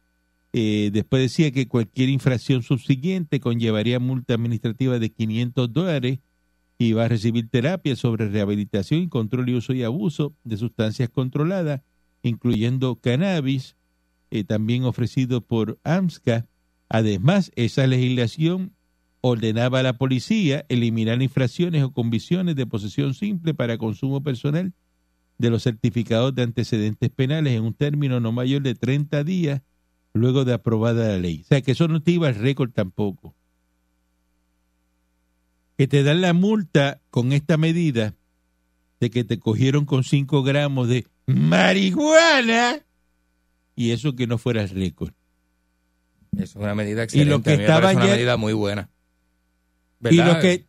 [0.54, 6.20] Eh, después decía que cualquier infracción subsiguiente conllevaría multa administrativa de 500 dólares
[6.78, 11.08] y va a recibir terapia sobre rehabilitación y control y uso y abuso de sustancias
[11.08, 11.80] controladas,
[12.22, 13.76] incluyendo cannabis,
[14.30, 16.46] eh, también ofrecido por AMSCA.
[16.88, 18.72] Además, esa legislación
[19.20, 24.72] ordenaba a la policía eliminar infracciones o convicciones de posesión simple para consumo personal
[25.38, 29.62] de los certificados de antecedentes penales en un término no mayor de 30 días
[30.14, 31.42] luego de aprobada la ley.
[31.42, 33.34] O sea, que eso no te iba al récord tampoco.
[35.76, 38.14] Que te dan la multa con esta medida
[39.00, 42.80] de que te cogieron con 5 gramos de marihuana
[43.74, 45.12] y eso que no fuera el récord.
[46.32, 47.30] Eso es una medida Y excelente.
[47.30, 48.88] lo que A mí me estaba parece una ya- medida muy buena.
[50.10, 50.66] Y los que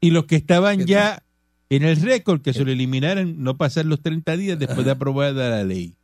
[0.00, 1.22] y los que estaban ¿Qué ya
[1.70, 5.50] en el récord que se lo eliminaran no pasar los 30 días después de aprobada
[5.50, 5.96] la ley.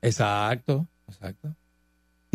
[0.00, 1.54] Exacto, exacto.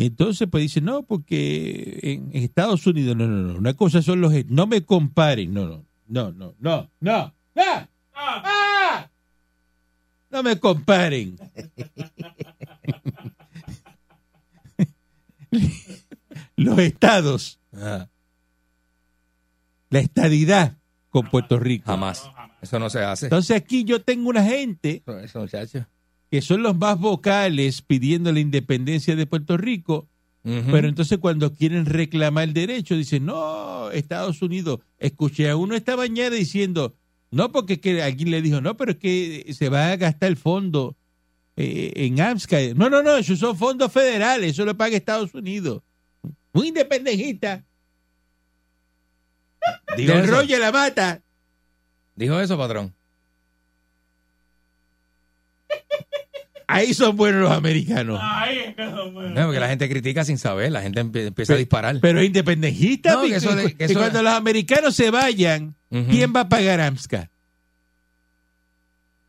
[0.00, 4.32] Entonces, pues dice, no, porque en Estados Unidos, no, no, no, una cosa son los...
[4.46, 9.10] No me comparen, no, no, no, no, no, no, no, ¡Ah!
[10.30, 11.36] no me comparen.
[16.56, 18.08] los estados, Ah,
[19.90, 20.76] la estadidad
[21.10, 21.86] con Puerto Rico.
[21.86, 22.30] jamás.
[22.60, 23.26] Eso no se hace.
[23.26, 25.86] Entonces aquí yo tengo una gente Eso, eso, muchacho.
[26.30, 30.06] Que son los más vocales pidiendo la independencia de Puerto Rico,
[30.70, 35.94] pero entonces cuando quieren reclamar el derecho dicen, no, Estados Unidos, escuché a uno esta
[35.94, 36.94] mañana diciendo,
[37.30, 40.30] no, porque es que alguien le dijo, no, pero es que se va a gastar
[40.30, 40.96] el fondo
[41.56, 42.72] eh, en AMSCA.
[42.74, 45.82] No, no, no, esos son fondos federales, eso lo paga Estados Unidos.
[46.52, 47.62] Un independentista,
[49.96, 51.20] ¿Dijo, del rollo la mata.
[52.16, 52.94] ¿Dijo eso, patrón?
[56.70, 58.20] Ahí son buenos los americanos.
[59.34, 61.98] No, porque la gente critica sin saber, la gente empie- empieza a disparar.
[62.00, 65.74] Pero independentista, No, que eso de- que y cuando los americanos se vayan.
[66.10, 67.30] ¿quién va a pagar AMSCA?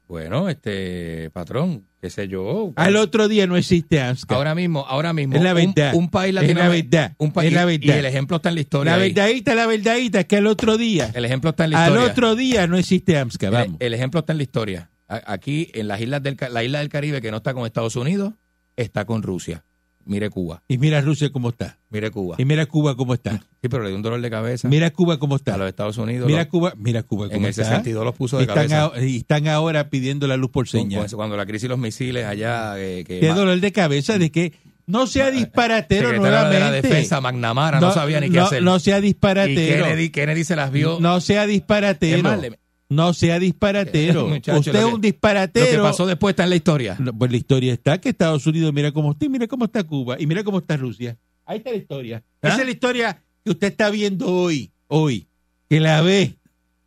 [0.08, 2.74] Bueno, este, patrón, qué sé yo.
[2.76, 4.36] Al otro día no existe AMSCA.
[4.36, 5.36] Ahora mismo, ahora mismo.
[5.36, 5.94] Es la verdad.
[5.94, 7.14] Un, país Es la verdad.
[7.20, 8.98] Un país, Es la y el ejemplo está en la historia.
[8.98, 9.14] la ahí.
[9.14, 12.12] verdadita, la verdadita es que al otro día, El ejemplo está en la al historia.
[12.12, 13.78] otro día no existe AMSCA, El- vamos.
[13.80, 14.90] El, ejemplo está en la historia.
[15.10, 17.96] A- Aquí, en las islas del, la isla del Caribe, que no está con Estados
[17.96, 18.34] Unidos,
[18.78, 19.66] está con Rusia.
[20.06, 21.78] Mire Cuba, Y mira Rusia cómo está.
[21.90, 22.36] mire Cuba.
[22.40, 23.34] Y mira Cuba cómo está.
[23.62, 25.56] Sí, pero le dio un dolor de cabeza Mira Cuba cómo a está.
[25.58, 26.26] los Estados Unidos.
[26.26, 27.66] Mira Cuba, mira Cuba en cómo el está.
[27.66, 29.06] 62 los puso Y de están, cabeza.
[29.06, 31.14] y están ahora pidiendo la luz por señas.
[31.14, 32.80] cuando la crisis de los misiles allá.
[32.80, 34.54] eh, que Qué dolor de cabeza de que
[34.88, 36.88] no sea disparatero secretario de la nuevamente.
[36.88, 38.64] defensa, McNamara, no, sabía ni qué no- hacer.
[38.64, 39.84] No sea y disparatero.
[39.86, 41.00] Kennedy, Kennedy se las vio.
[41.00, 42.24] No sea disparatero.
[42.24, 42.58] más, le-
[42.90, 44.28] No sea disparatero.
[44.30, 45.84] Muchacho, Usted es que- un Lo que disparatero.
[45.84, 46.96] pasó después está en la historia.
[47.00, 50.18] No, Pues la historia está que Estados Unidos mira cómo está mira cómo está Cuba
[50.20, 51.16] y mira cómo está Rusia.
[51.46, 52.24] Ahí está la historia.
[52.42, 52.48] ¿Ah?
[52.50, 55.28] Esa es la historia que usted está viendo hoy, hoy,
[55.70, 56.36] que la ve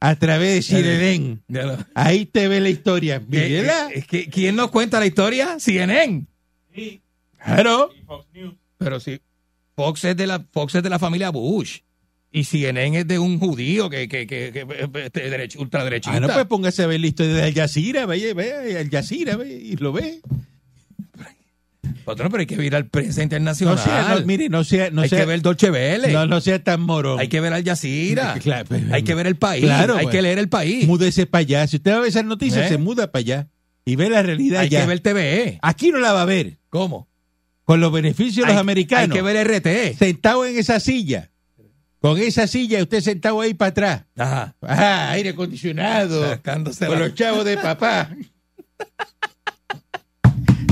[0.01, 1.39] a través de CNN.
[1.95, 3.21] Ahí te ve la historia.
[3.21, 3.89] ¿Qué- Mírela.
[3.95, 5.59] qué- qué- ¿Quién nos cuenta la historia?
[5.61, 6.27] CNN.
[7.45, 7.91] Claro.
[8.79, 9.21] Pero si
[9.77, 11.79] Fox es de la Fox es de la familia Bush
[12.33, 14.67] y CNN es de un judío que que que, que,
[15.05, 16.17] este, derecho- ultraderechista.
[16.17, 19.37] Ah, no, pues póngase a ver la historia de Al Jazeera, vaya, vaya, Al Jazeera,
[19.37, 20.21] ve, y lo ve.
[22.05, 23.79] Patrón, pero hay que ver al prensa No internacional.
[23.79, 26.11] sea, no, mire, no sea, no hay sea, que ver Dolce Vele.
[26.13, 27.21] no, no sea tan morón.
[27.21, 28.35] Hay que ver Al Jazeera.
[28.41, 29.65] Claro, pues, hay que ver el país.
[29.65, 30.17] Claro, hay pues.
[30.17, 30.87] que leer el país.
[30.87, 31.67] Múdese para allá.
[31.67, 32.69] Si usted va a ver esas noticias, ¿Eh?
[32.71, 33.49] se muda para allá
[33.85, 34.81] y ve la realidad hay allá.
[34.81, 35.59] que ver TVE.
[35.63, 36.59] Aquí no la va a ver.
[36.71, 37.09] ¿Cómo?
[37.65, 39.11] Con los beneficios de los Hay- americanos.
[39.11, 39.95] Hay que ver RT.
[39.97, 41.31] Sentado en esa silla.
[42.03, 44.03] Con esa silla, usted sentado ahí para atrás.
[44.19, 44.55] Ajá.
[44.61, 46.29] Ah, aire acondicionado.
[46.29, 48.11] Sacándose Con la- los chavos de papá.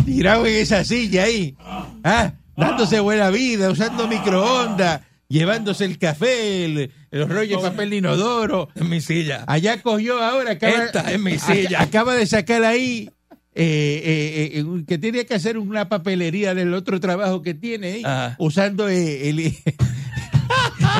[0.04, 1.56] Tirado en esa silla ahí.
[2.02, 7.96] Ah, dándose buena vida, usando microondas, llevándose el café, el- los rollos de papel de
[7.96, 8.68] inodoro.
[8.74, 9.44] en mi silla.
[9.46, 10.52] Allá cogió ahora.
[10.52, 11.82] Acaba, Esta es mi silla.
[11.82, 13.10] Acaba de sacar ahí.
[13.52, 18.00] eh, eh, eh, que tenía que hacer una papelería del otro trabajo que tiene
[18.38, 19.54] usando el,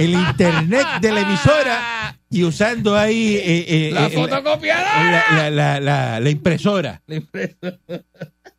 [0.00, 5.24] el internet de la emisora y usando ahí eh, eh, La eh, la, fotocopiadora.
[5.32, 7.02] la- la- la- la impresora.
[7.06, 7.78] La impresora.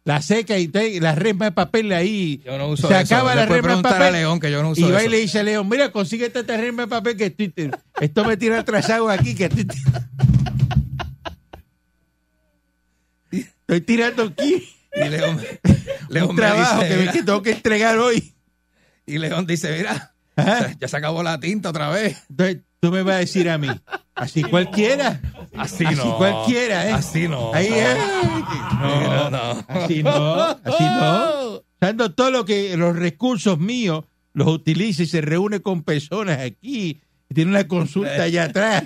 [0.03, 2.41] la seca y te- la resma de papel ahí.
[2.45, 3.15] Yo no uso se eso.
[3.15, 4.13] acaba la Le resma de a papel.
[4.13, 6.57] León que yo no uso y va y le dice a León, mira, consíguete esta
[6.57, 7.53] resma de papel que estoy,
[7.99, 9.67] esto me tira atrasado aquí, que estoy,
[13.31, 15.39] estoy tirando aquí Y León,
[16.09, 18.33] León un me trabajo dice, que, que tengo que entregar hoy.
[19.05, 20.10] y León dice, mira,
[20.79, 22.17] Ya se acabó la tinta otra vez.
[22.29, 23.67] Entonces, tú me vas a decir a mí,
[24.15, 25.21] así cualquiera.
[25.55, 26.17] Así, Así no.
[26.17, 26.91] cualquiera, ¿eh?
[26.93, 27.53] Así no.
[27.53, 27.97] Ahí es.
[28.79, 29.65] No, no.
[29.67, 31.61] Así no, así no.
[31.81, 37.01] Usando todo lo que los recursos míos los utiliza y se reúne con personas aquí
[37.29, 38.83] y tiene una consulta allá atrás.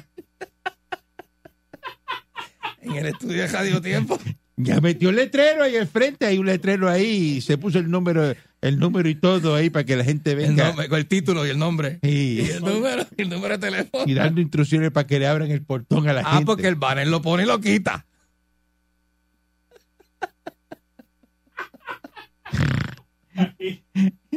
[2.81, 4.19] En el estudio de Radio Tiempo.
[4.57, 7.91] Ya metió el letrero ahí al frente, hay un letrero ahí y se puso el
[7.91, 8.33] número,
[8.67, 11.45] el número y todo ahí para que la gente El, venga nombre, con el título
[11.45, 11.99] y el nombre.
[12.01, 14.03] y, Y el número, y el número de teléfono.
[14.07, 16.45] y dando instrucciones para que le abran el portón a la Ah, gente.
[16.45, 18.05] porque el banner lo pone y lo quita.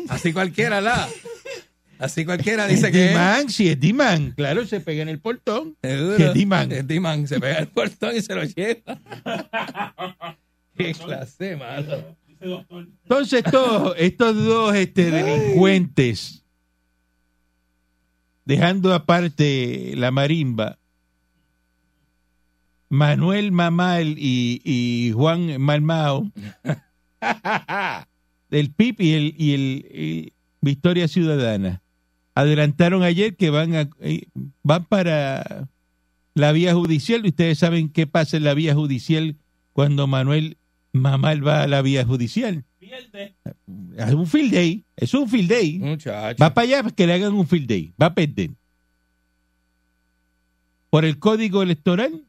[0.08, 1.08] Así cualquiera, la.
[1.98, 3.10] Así cualquiera dice es que es.
[3.10, 5.76] Diman, si es Diman, claro, se pega en el portón.
[5.82, 6.16] Seguro.
[6.16, 6.72] que es Diman.
[6.72, 7.26] Es Diman.
[7.26, 8.98] Se pega el portón y se lo lleva.
[10.76, 12.16] Qué clase, malo.
[12.40, 16.44] Entonces, estos, estos dos este, delincuentes,
[18.44, 20.78] dejando aparte la marimba,
[22.88, 26.30] Manuel Mamal y, y Juan Malmao,
[28.50, 31.82] del PIB y el, y el y Victoria Ciudadana,
[32.34, 34.26] adelantaron ayer que van, a, eh,
[34.62, 35.68] van para
[36.34, 37.24] la vía judicial.
[37.26, 39.36] Ustedes saben qué pasa en la vía judicial
[39.72, 40.56] cuando Manuel
[40.92, 42.64] Mamal va a la vía judicial.
[42.80, 45.78] Es un field day, es un field day.
[45.78, 46.42] Muchacho.
[46.42, 48.50] Va para allá que le hagan un field day, va a perder.
[50.90, 52.22] Por el código electoral,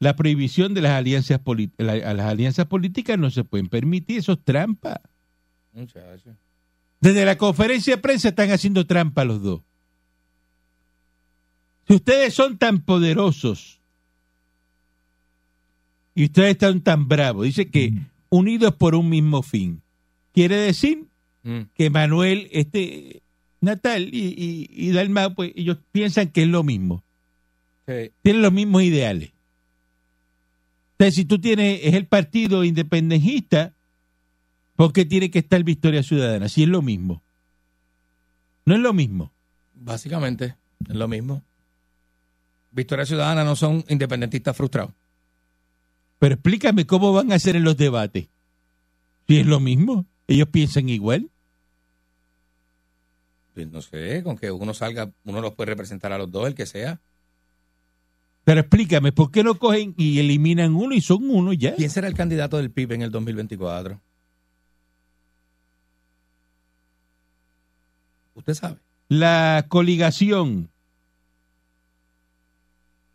[0.00, 1.40] la prohibición de las alianzas,
[1.78, 5.00] la- a las alianzas políticas no se pueden permitir, eso es trampa.
[5.72, 6.30] Muchacho.
[7.00, 9.60] Desde la conferencia de prensa están haciendo trampa los dos.
[11.88, 13.78] Si ustedes son tan poderosos
[16.14, 17.92] y ustedes están tan bravos, dice que
[18.30, 19.82] unidos por un mismo fin,
[20.32, 21.04] quiere decir
[21.44, 21.62] Mm.
[21.74, 23.20] que Manuel, este
[23.60, 27.02] Natal y, y, y Dalmau, pues ellos piensan que es lo mismo,
[27.86, 28.12] Sí.
[28.22, 29.32] tienen los mismos ideales.
[30.92, 33.72] Entonces, si tú tienes, es el partido independentista,
[34.76, 36.48] ¿por qué tiene que estar Victoria Ciudadana?
[36.48, 37.22] Si es lo mismo.
[38.64, 39.32] No es lo mismo.
[39.74, 40.54] Básicamente,
[40.88, 41.42] es lo mismo.
[42.70, 44.92] Victoria Ciudadana no son independentistas frustrados.
[46.22, 48.28] Pero explícame cómo van a hacer en los debates.
[49.26, 51.28] Si es lo mismo, ellos piensan igual.
[53.54, 56.54] Pues no sé, con que uno salga, uno los puede representar a los dos, el
[56.54, 57.00] que sea.
[58.44, 61.74] Pero explícame, ¿por qué no cogen y eliminan uno y son uno ya?
[61.74, 64.00] ¿Quién será el candidato del PIB en el 2024?
[68.36, 68.76] Usted sabe.
[69.08, 70.70] La coligación.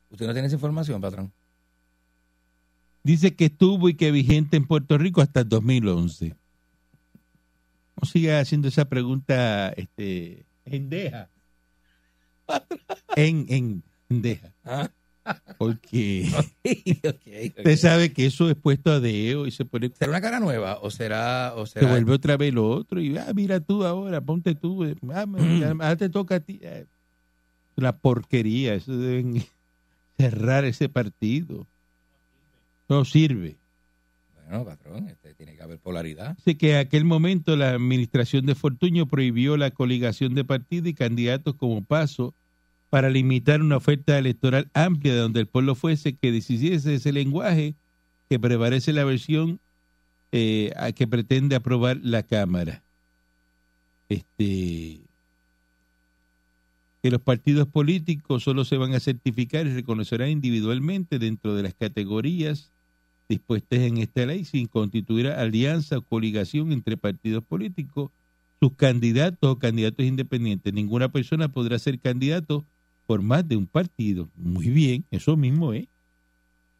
[0.09, 1.31] Usted no tiene esa información, patrón.
[3.07, 6.35] Dice que estuvo y que vigente en Puerto Rico hasta el 2011.
[7.99, 11.29] No siga haciendo esa pregunta, este, endeja.
[13.15, 14.51] En, en, endeja.
[14.65, 14.89] Ah.
[15.57, 16.29] Porque
[16.63, 17.57] Ok, ok.
[17.57, 20.79] usted sabe que eso es puesto a deo y se pone, ¿Será una cara nueva
[20.81, 24.53] o será, o se vuelve otra vez lo otro y, ah, mira tú ahora, ponte
[24.55, 25.25] tú, eh, ah,
[25.79, 26.59] ahora te toca a ti.
[26.61, 26.85] Eh,
[27.77, 29.43] Una porquería, eso deben
[30.17, 31.67] cerrar ese partido.
[32.89, 33.57] No sirve.
[34.33, 36.37] Bueno, patrón, este, tiene que haber polaridad.
[36.37, 40.93] Dice que en aquel momento la administración de Fortuño prohibió la coligación de partidos y
[40.93, 42.33] candidatos como paso
[42.89, 47.75] para limitar una oferta electoral amplia donde el pueblo fuese que decidiese ese lenguaje
[48.29, 49.59] que prevalece la versión
[50.31, 52.83] eh, a que pretende aprobar la Cámara.
[54.07, 55.01] Este
[57.01, 61.73] que los partidos políticos solo se van a certificar y reconocerán individualmente dentro de las
[61.73, 62.71] categorías
[63.27, 68.11] dispuestas en esta ley sin constituir alianza o coligación entre partidos políticos,
[68.59, 70.73] sus candidatos o candidatos independientes.
[70.73, 72.65] Ninguna persona podrá ser candidato
[73.05, 74.29] por más de un partido.
[74.35, 75.87] Muy bien, eso mismo es.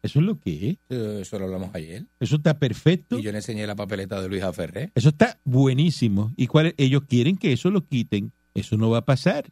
[0.02, 0.76] Eso es lo que es.
[0.90, 2.06] Eh, Eso lo hablamos ayer.
[2.20, 3.18] Eso está perfecto.
[3.18, 4.92] Y yo le enseñé la papeleta de Luisa Ferré.
[4.94, 6.32] Eso está buenísimo.
[6.36, 8.32] ¿Y cuál, ellos quieren que eso lo quiten?
[8.54, 9.46] Eso no va a pasar.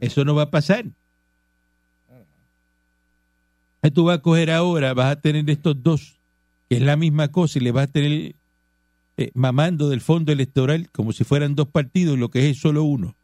[0.00, 0.86] Eso no va a pasar.
[3.94, 6.18] Tú vas a coger ahora, vas a tener estos dos,
[6.68, 8.36] que es la misma cosa, y le vas a tener
[9.16, 13.16] eh, mamando del fondo electoral como si fueran dos partidos, lo que es solo uno.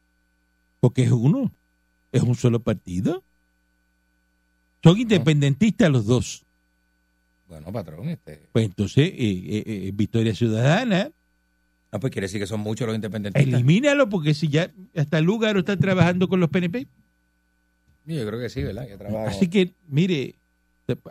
[0.80, 1.52] Porque es uno,
[2.12, 3.22] es un solo partido.
[4.82, 6.44] Son independentistas los dos.
[7.48, 8.40] Bueno, patrón, este.
[8.52, 11.10] Pues entonces, eh, eh, eh, Victoria Ciudadana,
[11.92, 13.54] Ah, pues quiere decir que son muchos los independentistas.
[13.54, 16.86] elimínalo porque si ya hasta Lugaro está trabajando con los PNP.
[18.06, 18.86] Yo creo que sí, ¿verdad?
[18.86, 20.34] Que Así que, mire,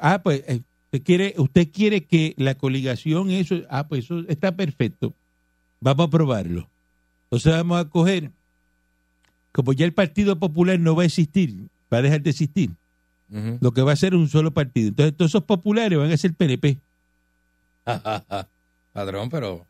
[0.01, 4.55] ah, pues eh, usted quiere, usted quiere que la coligación, eso, ah, pues eso está
[4.55, 5.13] perfecto.
[5.81, 6.67] Vamos a probarlo.
[7.25, 8.31] Entonces vamos a coger,
[9.51, 12.71] como ya el Partido Popular no va a existir, va a dejar de existir,
[13.59, 14.89] lo que va a ser un solo partido.
[14.89, 16.77] Entonces todos esos populares van a ser PNP.
[18.93, 19.65] Patrón, pero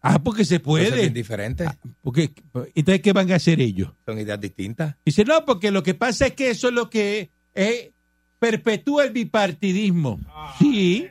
[0.00, 0.84] Ah, porque se puede.
[0.84, 1.02] son puede.
[1.02, 1.68] bien diferentes.
[2.02, 2.30] Porque,
[2.74, 3.90] entonces, ¿qué van a hacer ellos?
[4.06, 4.94] Son ideas distintas.
[5.04, 7.90] Dice, no, porque lo que pasa es que eso es lo que eh,
[8.38, 10.20] perpetúa el bipartidismo.
[10.58, 11.06] sí,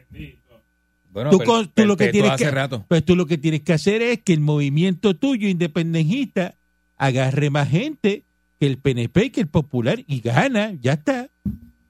[1.11, 2.85] Bueno, Tú per- con- tú lo que tienes hace que- rato.
[2.87, 6.53] pues tú lo que tienes que hacer es que el movimiento tuyo independentista
[6.95, 8.23] agarre más gente
[8.59, 11.29] que el PNP y que el Popular y gana, ya está.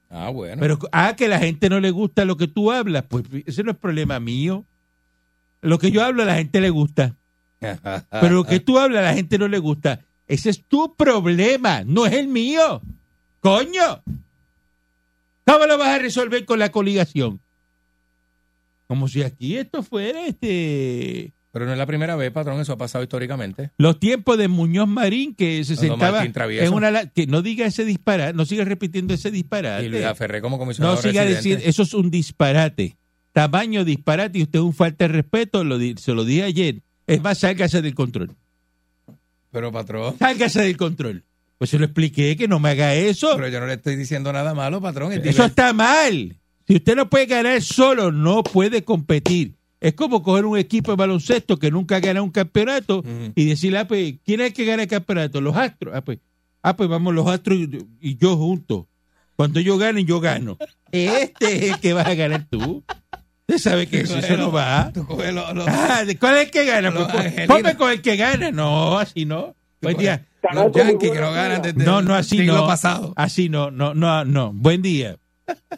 [0.09, 0.61] Ah, bueno.
[0.61, 3.63] Pero, ah, que a la gente no le gusta lo que tú hablas, pues ese
[3.63, 4.63] no es problema mío.
[5.61, 7.15] Lo que yo hablo a la gente le gusta,
[8.11, 9.99] pero lo que tú hablas a la gente no le gusta.
[10.27, 12.81] Ese es tu problema, no es el mío.
[13.41, 14.01] Coño.
[15.47, 17.39] ¿Cómo lo vas a resolver con la coligación?
[18.87, 22.77] Como si aquí esto fuera este Pero no es la primera vez, patrón, eso ha
[22.77, 23.71] pasado históricamente.
[23.77, 27.83] los tiempos de Muñoz Marín que se Cuando sentaba en una que no diga ese
[27.85, 29.85] disparate, no siga repitiendo ese disparate.
[29.85, 32.97] Y Luis Ferré como comisionado No siga diciendo, eso es un disparate.
[33.33, 36.81] Tamaño disparate y usted es un falta de respeto, lo di- se lo dije ayer.
[37.07, 38.35] Es más, sálgase del control.
[39.51, 41.23] Pero, patrón, Sálgase del control.
[41.57, 43.31] Pues se lo expliqué que no me haga eso.
[43.35, 45.11] pero yo no le estoy diciendo nada malo, patrón.
[45.13, 46.35] Es Eso está mal.
[46.67, 49.55] Si usted no puede ganar solo, no puede competir.
[49.79, 53.03] Es como coger un equipo de baloncesto que nunca gana un campeonato
[53.35, 55.39] y decirle, ah, pues, ¿quién es el que gana el campeonato?
[55.39, 55.93] Los astros.
[55.95, 56.19] Ah, pues,
[56.63, 57.69] ah, pues vamos los astros y,
[58.01, 58.85] y yo juntos.
[59.35, 60.57] Cuando yo gane, yo gano.
[60.91, 62.83] Este es el que vas a ganar tú.
[63.47, 64.91] Usted sabe que eso, eso no va.
[64.95, 66.91] Los- los- Ah, ¿de ¿Cuál es el que gana?
[66.93, 67.47] Pues, angelinos.
[67.47, 68.51] ponme con el que gana.
[68.51, 69.55] No, así no.
[69.81, 70.25] Buen día.
[70.53, 72.67] Los Yankees que no ganan desde No, no, el así siglo no.
[72.67, 73.13] pasado.
[73.15, 74.51] Así no, no, no, no.
[74.53, 75.17] Buen día.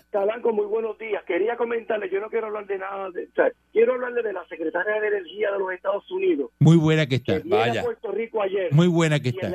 [0.09, 1.23] Calanco, muy buenos días.
[1.25, 4.43] Quería comentarle, yo no quiero hablar de nada, de, o sea, quiero hablarle de la
[4.47, 7.39] secretaria de Energía de los Estados Unidos, Muy buena que está.
[7.45, 7.81] vaya.
[7.81, 8.73] a Puerto Rico ayer.
[8.73, 9.47] Muy buena que está.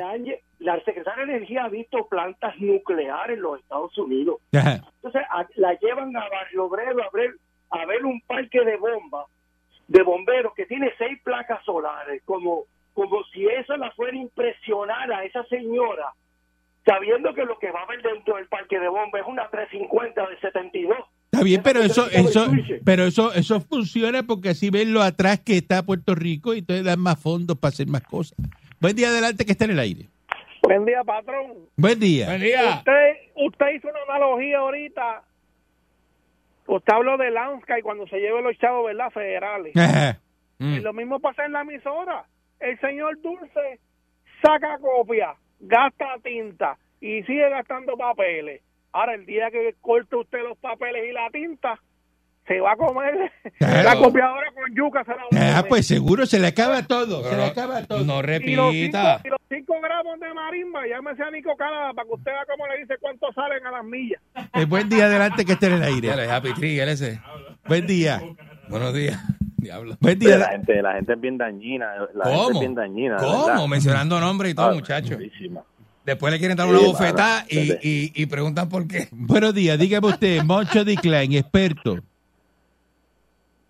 [0.59, 4.37] la secretaria de Energía ha visto plantas nucleares en los Estados Unidos.
[4.53, 4.85] Ajá.
[4.95, 7.31] Entonces a- la llevan a Barrio Obrero a ver,
[7.71, 9.25] a ver un parque de bombas,
[9.89, 12.63] de bomberos que tiene seis placas solares, como,
[12.95, 16.13] como si eso la fuera a impresionar a esa señora,
[16.85, 20.27] sabiendo que lo que va a haber dentro del parque de bombas es una 350
[20.27, 20.97] de 72.
[21.25, 22.47] Está bien, pero eso, eso,
[22.85, 26.85] pero eso, eso funciona porque así ven lo atrás que está Puerto Rico y entonces
[26.85, 28.37] dan más fondos para hacer más cosas.
[28.79, 30.07] Buen día adelante que está en el aire.
[30.63, 31.67] Buen día, patrón.
[31.75, 32.27] Buen día.
[32.27, 32.77] Buen día.
[32.77, 35.23] Usted, usted hizo una analogía ahorita.
[36.67, 39.11] Usted habló de Landscape cuando se lleve los chavos, ¿verdad?
[39.11, 39.75] Federales.
[39.75, 40.17] Ajá.
[40.59, 40.73] Mm.
[40.75, 42.25] Y lo mismo pasa en la emisora.
[42.65, 43.79] El señor Dulce
[44.41, 48.61] saca copia, gasta tinta y sigue gastando papeles.
[48.91, 51.79] Ahora, el día que corte usted los papeles y la tinta,
[52.47, 53.83] se va a comer Claro.
[53.83, 55.03] la copiadora con yuca.
[55.03, 55.69] Se la va a Ah, comer.
[55.69, 57.23] pues seguro se le acaba todo.
[57.23, 58.03] Se le no- acaba todo.
[58.05, 59.21] No y los, cinco, repita.
[59.23, 62.67] y los cinco gramos de marimba, llámese a Nico Canadá para que usted vea cómo
[62.67, 64.21] le dice cuánto salen a las millas.
[64.53, 66.15] Eh, buen día adelante que está en el aire.
[66.15, 67.19] le Happy Tree, él ese.
[67.67, 68.21] Buen día.
[68.69, 69.19] Buenos días.
[69.65, 69.97] Diablo.
[69.99, 71.87] Pero la gente, la gente es bien dañina.
[72.13, 72.49] La gente ¿Cómo?
[72.51, 73.17] es bien dañina.
[73.17, 73.45] ¿Cómo?
[73.47, 73.67] verdad.
[73.67, 75.15] Mencionando nombres y todo, Ah, muchacho.
[75.15, 75.61] durísima.
[76.05, 77.47] Después le quieren dar una Sí, bofetada mano.
[77.49, 79.07] y, y, y preguntan por qué.
[79.11, 79.77] Buenos días.
[79.79, 81.97] Dígame usted, Moncho Decline, experto.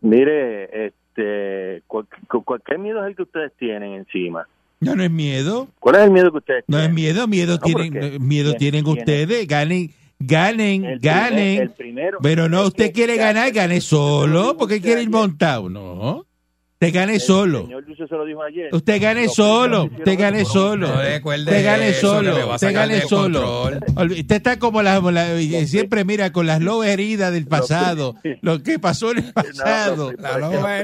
[0.01, 2.05] Mire, este, ¿cuál,
[2.43, 4.47] cuál- qué miedo es el que ustedes tienen encima?
[4.81, 5.67] No, no es miedo.
[5.79, 6.95] ¿Cuál es el miedo que ustedes No es tienen?
[6.95, 7.27] miedo.
[7.27, 7.93] Miedo No, tienen,
[8.27, 9.47] miedo tiene- tienen tiene- ustedes.
[9.47, 9.89] Ganen,
[10.19, 11.61] ganen, El primer- ganen.
[11.61, 14.55] el primero- Pero no, usted quiere ganar, gane solo.
[14.57, 15.69] porque quiere ir montado?
[15.69, 16.25] No.
[16.73, 17.63] Usted gane solo.
[17.63, 18.69] señor Dulce se lo dijo ayer.
[18.73, 19.85] Usted gane solo.
[19.85, 21.01] Usted gane solo.
[21.01, 22.53] Recuerde Usted gane solo.
[22.53, 23.71] Usted gane solo.
[23.95, 25.37] Usted está como la, la-
[25.67, 28.15] siempre, mira, con las lobas heridas del pasado.
[28.41, 30.11] Lo que pasó en el pasado.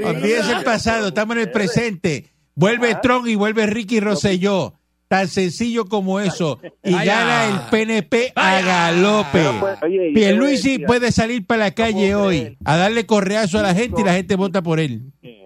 [0.06, 1.10] Olvídese el pasado.
[1.10, 2.28] Estamos en el presente.
[2.56, 4.76] Vuelve Tron y vuelve Ricky Rosselló.
[5.12, 6.58] Tan sencillo como eso.
[6.82, 7.20] Y Vaya.
[7.20, 9.44] gana el PNP a galope.
[9.60, 13.76] Pues, oye, y Pierluisi puede salir para la calle hoy a darle correazo a la
[13.76, 15.02] gente y la gente vota por él.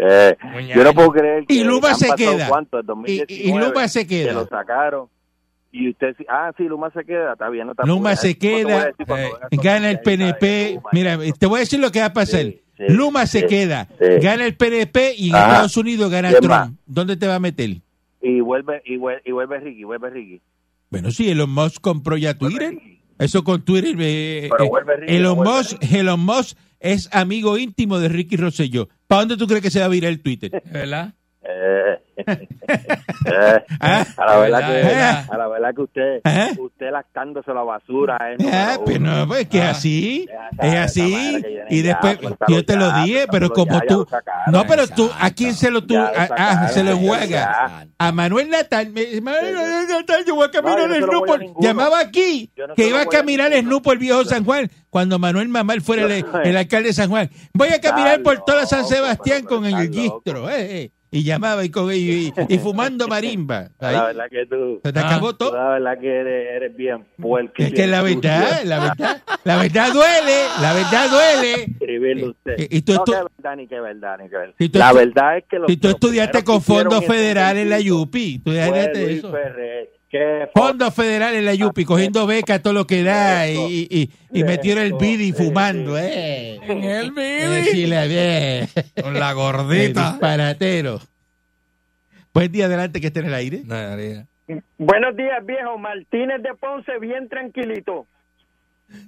[0.00, 0.36] Eh,
[0.74, 2.46] yo no puedo creer que Y Luma se queda.
[2.46, 4.32] Y, 2019, y Luma se que queda.
[4.32, 5.08] lo sacaron.
[5.72, 7.66] Y usted, ah, sí, Luma se queda, está bien.
[7.66, 10.00] No te Luma se queda, eh, Gana el.
[10.00, 10.80] PNP.
[10.92, 12.42] Mira, te voy a decir lo que va a pasar.
[12.42, 13.86] Sí, sí, Luma se sí, queda.
[13.98, 14.06] sí.
[14.22, 15.46] Gana el PNP y en Ajá.
[15.48, 16.50] Estados Unidos gana ¿Quién Trump.
[16.54, 16.70] más?
[16.86, 17.82] ¿Dónde te va a meter?
[18.22, 20.40] Y vuelve, y vuelve, y vuelve Ricky, vuelve Ricky.
[20.90, 22.78] Bueno, sí, Elon Musk compró ya Twitter.
[23.18, 23.94] Eso con Twitter.
[23.98, 28.36] eh, Pero eh, vuelve Ricky, Elon, vuelve Musk, Elon Musk es amigo íntimo de Ricky
[28.36, 28.88] Rosselló.
[29.08, 30.62] ¿Para dónde tú crees que se va a virar el Twitter?
[30.72, 31.14] ¿Verdad?
[31.50, 31.98] Eh,
[32.66, 36.20] eh, Ah, a la verdad que a la verdad que usted
[36.58, 39.70] usted lactándose la basura es Ah, no, pues que es Ah.
[39.70, 40.28] así,
[40.60, 42.18] es así, y después
[42.48, 44.06] yo te lo dije, pero como tú,
[44.52, 47.86] no, pero tú, ¿a quién se lo tú, ah, ah, se lo juega?
[47.98, 49.54] A Manuel Natal, me- Manuel
[49.88, 51.06] Natal, yo voy a caminar el
[51.60, 55.80] llamaba aquí, que iba a caminar el por el viejo San Juan, cuando Manuel Mamal
[55.80, 59.72] fuera el, alcalde de San Juan, voy a caminar por toda San Sebastián con el
[59.74, 60.20] está loco.
[60.22, 63.94] gistro, eh, eh, y llamaba y, y, y- fumando marimba, Ahí.
[63.94, 65.06] La verdad que tú se te Ah.
[65.06, 65.52] acabó tú todo.
[65.56, 67.54] la verdad que eres, eres bien puerco.
[67.56, 71.52] Es que la verdad, la verdad, la verdad duele, la verdad duele.
[71.62, 72.56] escribirlo usted.
[72.58, 74.54] Y- y tú no, que verdad, ni que verdad, ni que verdad.
[74.58, 77.80] Si tú la verdad es que los, Si tú estudiaste con fondos federales en la
[77.80, 78.52] Yupi, tú
[79.06, 79.30] Luis eso.
[79.32, 79.90] Ferrer,
[80.54, 84.84] Fondos federales en la Yupi, cogiendo becas, todo lo que da, y, y, y metieron
[84.84, 86.58] el bidi fumando, eh.
[86.62, 88.68] En el Decirle bien.
[89.02, 90.10] Con la El gordita.
[90.12, 91.00] disparatero.
[92.32, 93.62] Buen día adelante que esté en el aire.
[94.78, 95.76] Buenos días, viejo.
[95.76, 98.06] Martínez de Ponce, bien tranquilito.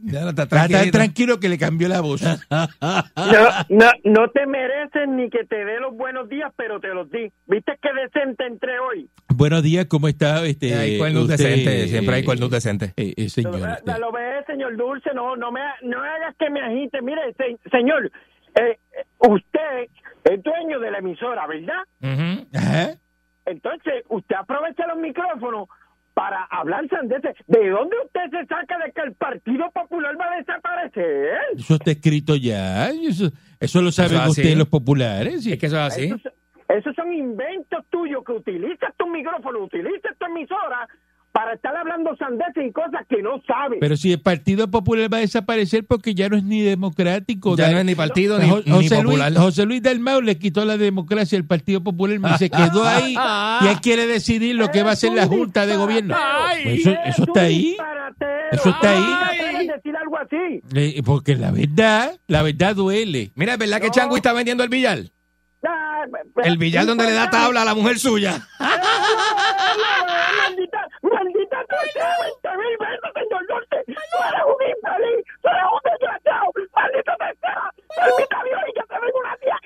[0.02, 2.22] Ya no está tranquilo que le cambió la voz.
[2.50, 7.10] No, no, no te mereces ni que te dé los buenos días, pero te los
[7.10, 7.30] di.
[7.46, 9.08] ¿Viste qué decente entré hoy?
[9.28, 10.44] Buenos días, ¿cómo está?
[10.44, 12.92] Este, Hay cuernos usted, decentes, siempre hay eh, cuernos decentes.
[12.96, 13.58] eh, eh, señor.
[13.60, 13.96] Lo, usted.
[13.98, 17.00] lo ve, señor Dulce, no, no me, no hagas que me agite.
[17.02, 19.88] Mire, se- señor, eh, eh, usted
[20.24, 22.98] es dueño de la emisora, ¿verdad?
[23.46, 25.68] Entonces, usted aprovecha los micrófonos
[26.14, 27.36] para hablar sandeces.
[27.46, 31.38] ¿De dónde usted se saca de que el Partido Popular va a desaparecer?
[31.56, 32.88] Eso está escrito ya.
[32.90, 35.42] Eso, eso lo saben Eso ustedes los populares.
[35.44, 35.52] sí.
[35.52, 36.04] Es que eso es así.
[36.06, 36.32] Esos,
[36.68, 40.88] esos son inventos tuyos que utilizas tu micrófono, utilizas tu emisora
[41.32, 43.78] para estar hablando sandeces y cosas que no sabes.
[43.80, 47.56] Pero si el Partido Popular va a desaparecer porque ya no es ni democrático.
[47.56, 49.30] Ya Da- no es ni partido ni, Jo- ni José, popular.
[49.30, 53.14] Luis, José Luis Dalmau le quitó la democracia al Partido Popular y se quedó ahí
[53.62, 56.16] y él quiere decidir lo que va a hacer la Junta de Gobierno.
[56.64, 57.76] Pues eso, eso está ahí.
[58.52, 59.66] Eso está ahí.
[59.68, 60.60] decir algo así.
[60.74, 63.30] Eh, Porque la verdad, la verdad duele.
[63.36, 64.98] Mira, ¿es verdad que Changui está vendiendo el billar?
[65.64, 66.02] Ah,
[66.42, 68.48] El billar donde le da tabla a la mujer suya.
[71.80, 73.78] Maldita, maldita 20 mil veces, señor Dulce.
[73.86, 76.46] Tú eres un infeliz, tú eres un desgraciado.
[76.74, 77.64] Maldito te sea.
[77.96, 79.58] Permita Dios y que te venga una tía.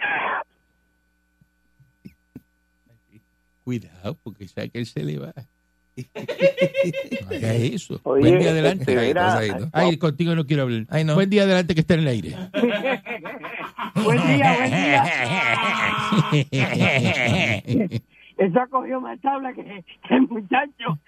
[3.65, 5.33] Cuidado, porque sabe que él se le va.
[5.97, 6.03] No
[7.31, 8.01] haga eso.
[8.05, 8.83] Buen día adelante.
[8.83, 9.69] este, Ay, mira, Rosadito.
[9.73, 10.85] Ay, contigo no quiero hablar.
[10.91, 11.15] Ay, no.
[11.15, 12.37] Buen día adelante que está en el aire.
[13.95, 15.05] Buen día, buen día.
[18.37, 20.99] Eso cogió más tabla que que el muchacho.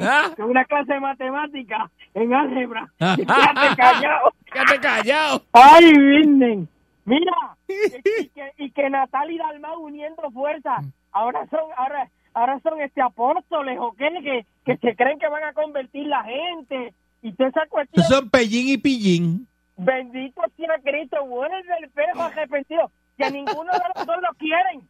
[0.00, 0.30] Ah.
[0.34, 2.88] Que una clase de matemática en álgebra.
[2.98, 4.32] Quédate callado.
[4.50, 5.42] Quédate callado.
[5.52, 6.68] ¡Ay, Virgen!
[7.04, 10.84] Mira, y, y que, y que Natal y Dalmau uniendo fuerzas.
[11.10, 15.44] Ahora son, ahora, ahora son este apóstoles o qué, que, que se creen que van
[15.44, 16.92] a convertir la gente.
[17.22, 18.04] Y toda esa cuestión.
[18.04, 19.48] Son pellín y pillín.
[19.76, 22.90] Bendito sea Cristo, vuelve el perro arrepentido.
[23.16, 24.88] Que ninguno de los dos lo quieren.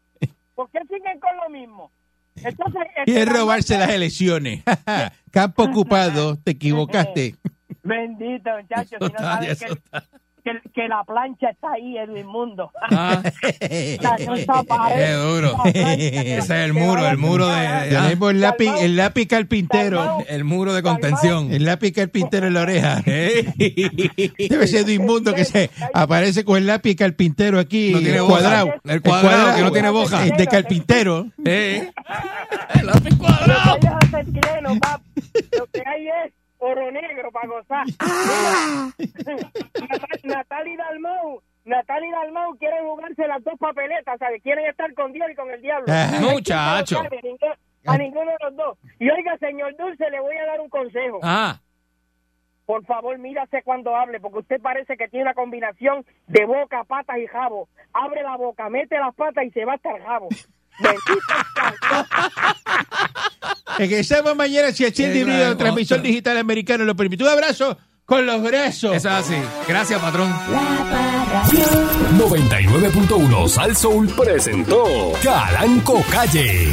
[0.59, 1.93] ¿Por qué siguen con lo mismo?
[2.35, 4.65] Entonces, Quiere Dalmau- robarse las elecciones.
[5.31, 7.37] Campo ocupado, te equivocaste.
[7.85, 9.67] Bendito, muchacho, si no sabes que,
[10.45, 12.71] que, que la plancha está ahí, Edwin Mundo.
[12.91, 13.23] Ah,
[14.01, 15.53] La cosa pared, qué duro.
[15.57, 16.09] la plancha que-
[16.39, 17.85] Ese es el muro, el muro de- Ah.
[17.89, 20.25] Tenemos el lápiz, el lápiz carpintero.
[20.29, 21.53] El muro de contención.
[21.53, 23.03] El lápiz carpintero en la oreja.
[23.05, 28.23] Debe ser de inmundo que se aparece con el lápiz carpintero aquí No tiene el
[28.23, 28.33] boca.
[28.35, 28.75] cuadrado.
[28.85, 30.25] El cuadrado, que no tiene boca.
[30.25, 31.27] El de carpintero.
[31.45, 31.91] Eh.
[32.75, 33.77] El lápiz cuadrado.
[33.77, 33.89] es.
[35.59, 37.87] Lo que hay es oro negro para gozar.
[38.99, 38.99] Mira,
[39.89, 44.43] Natal- Natal y Dalmau, Natal y Dalmau quieren jugarse las dos papeletas, ¿sabes?
[44.43, 45.87] Quieren estar con Dios y con el diablo.
[45.93, 46.21] Ajá.
[46.21, 46.99] Muchacho.
[47.01, 47.55] A ninguno,
[47.87, 48.79] a ninguno de los dos.
[48.99, 51.21] Y oiga, señor Dulce, le voy a dar un consejo.
[51.23, 51.61] Ah,
[52.67, 57.19] Por favor, mírase cuando hable, porque usted parece que tiene una combinación de boca, patas
[57.19, 57.69] y jabo.
[57.93, 60.29] Abre la boca, mete las patas y se va hasta el jabo.
[63.79, 66.09] Regresamos mañana si el transmisor otra.
[66.09, 67.23] digital americano lo permite.
[67.23, 68.97] Un abrazo con los brazos.
[68.97, 69.37] eso es así.
[69.69, 70.31] Gracias, patrón.
[70.31, 70.85] La
[71.31, 71.67] Parradio.
[72.19, 76.69] 99.1 Sal Soul presentó Calanco Calle.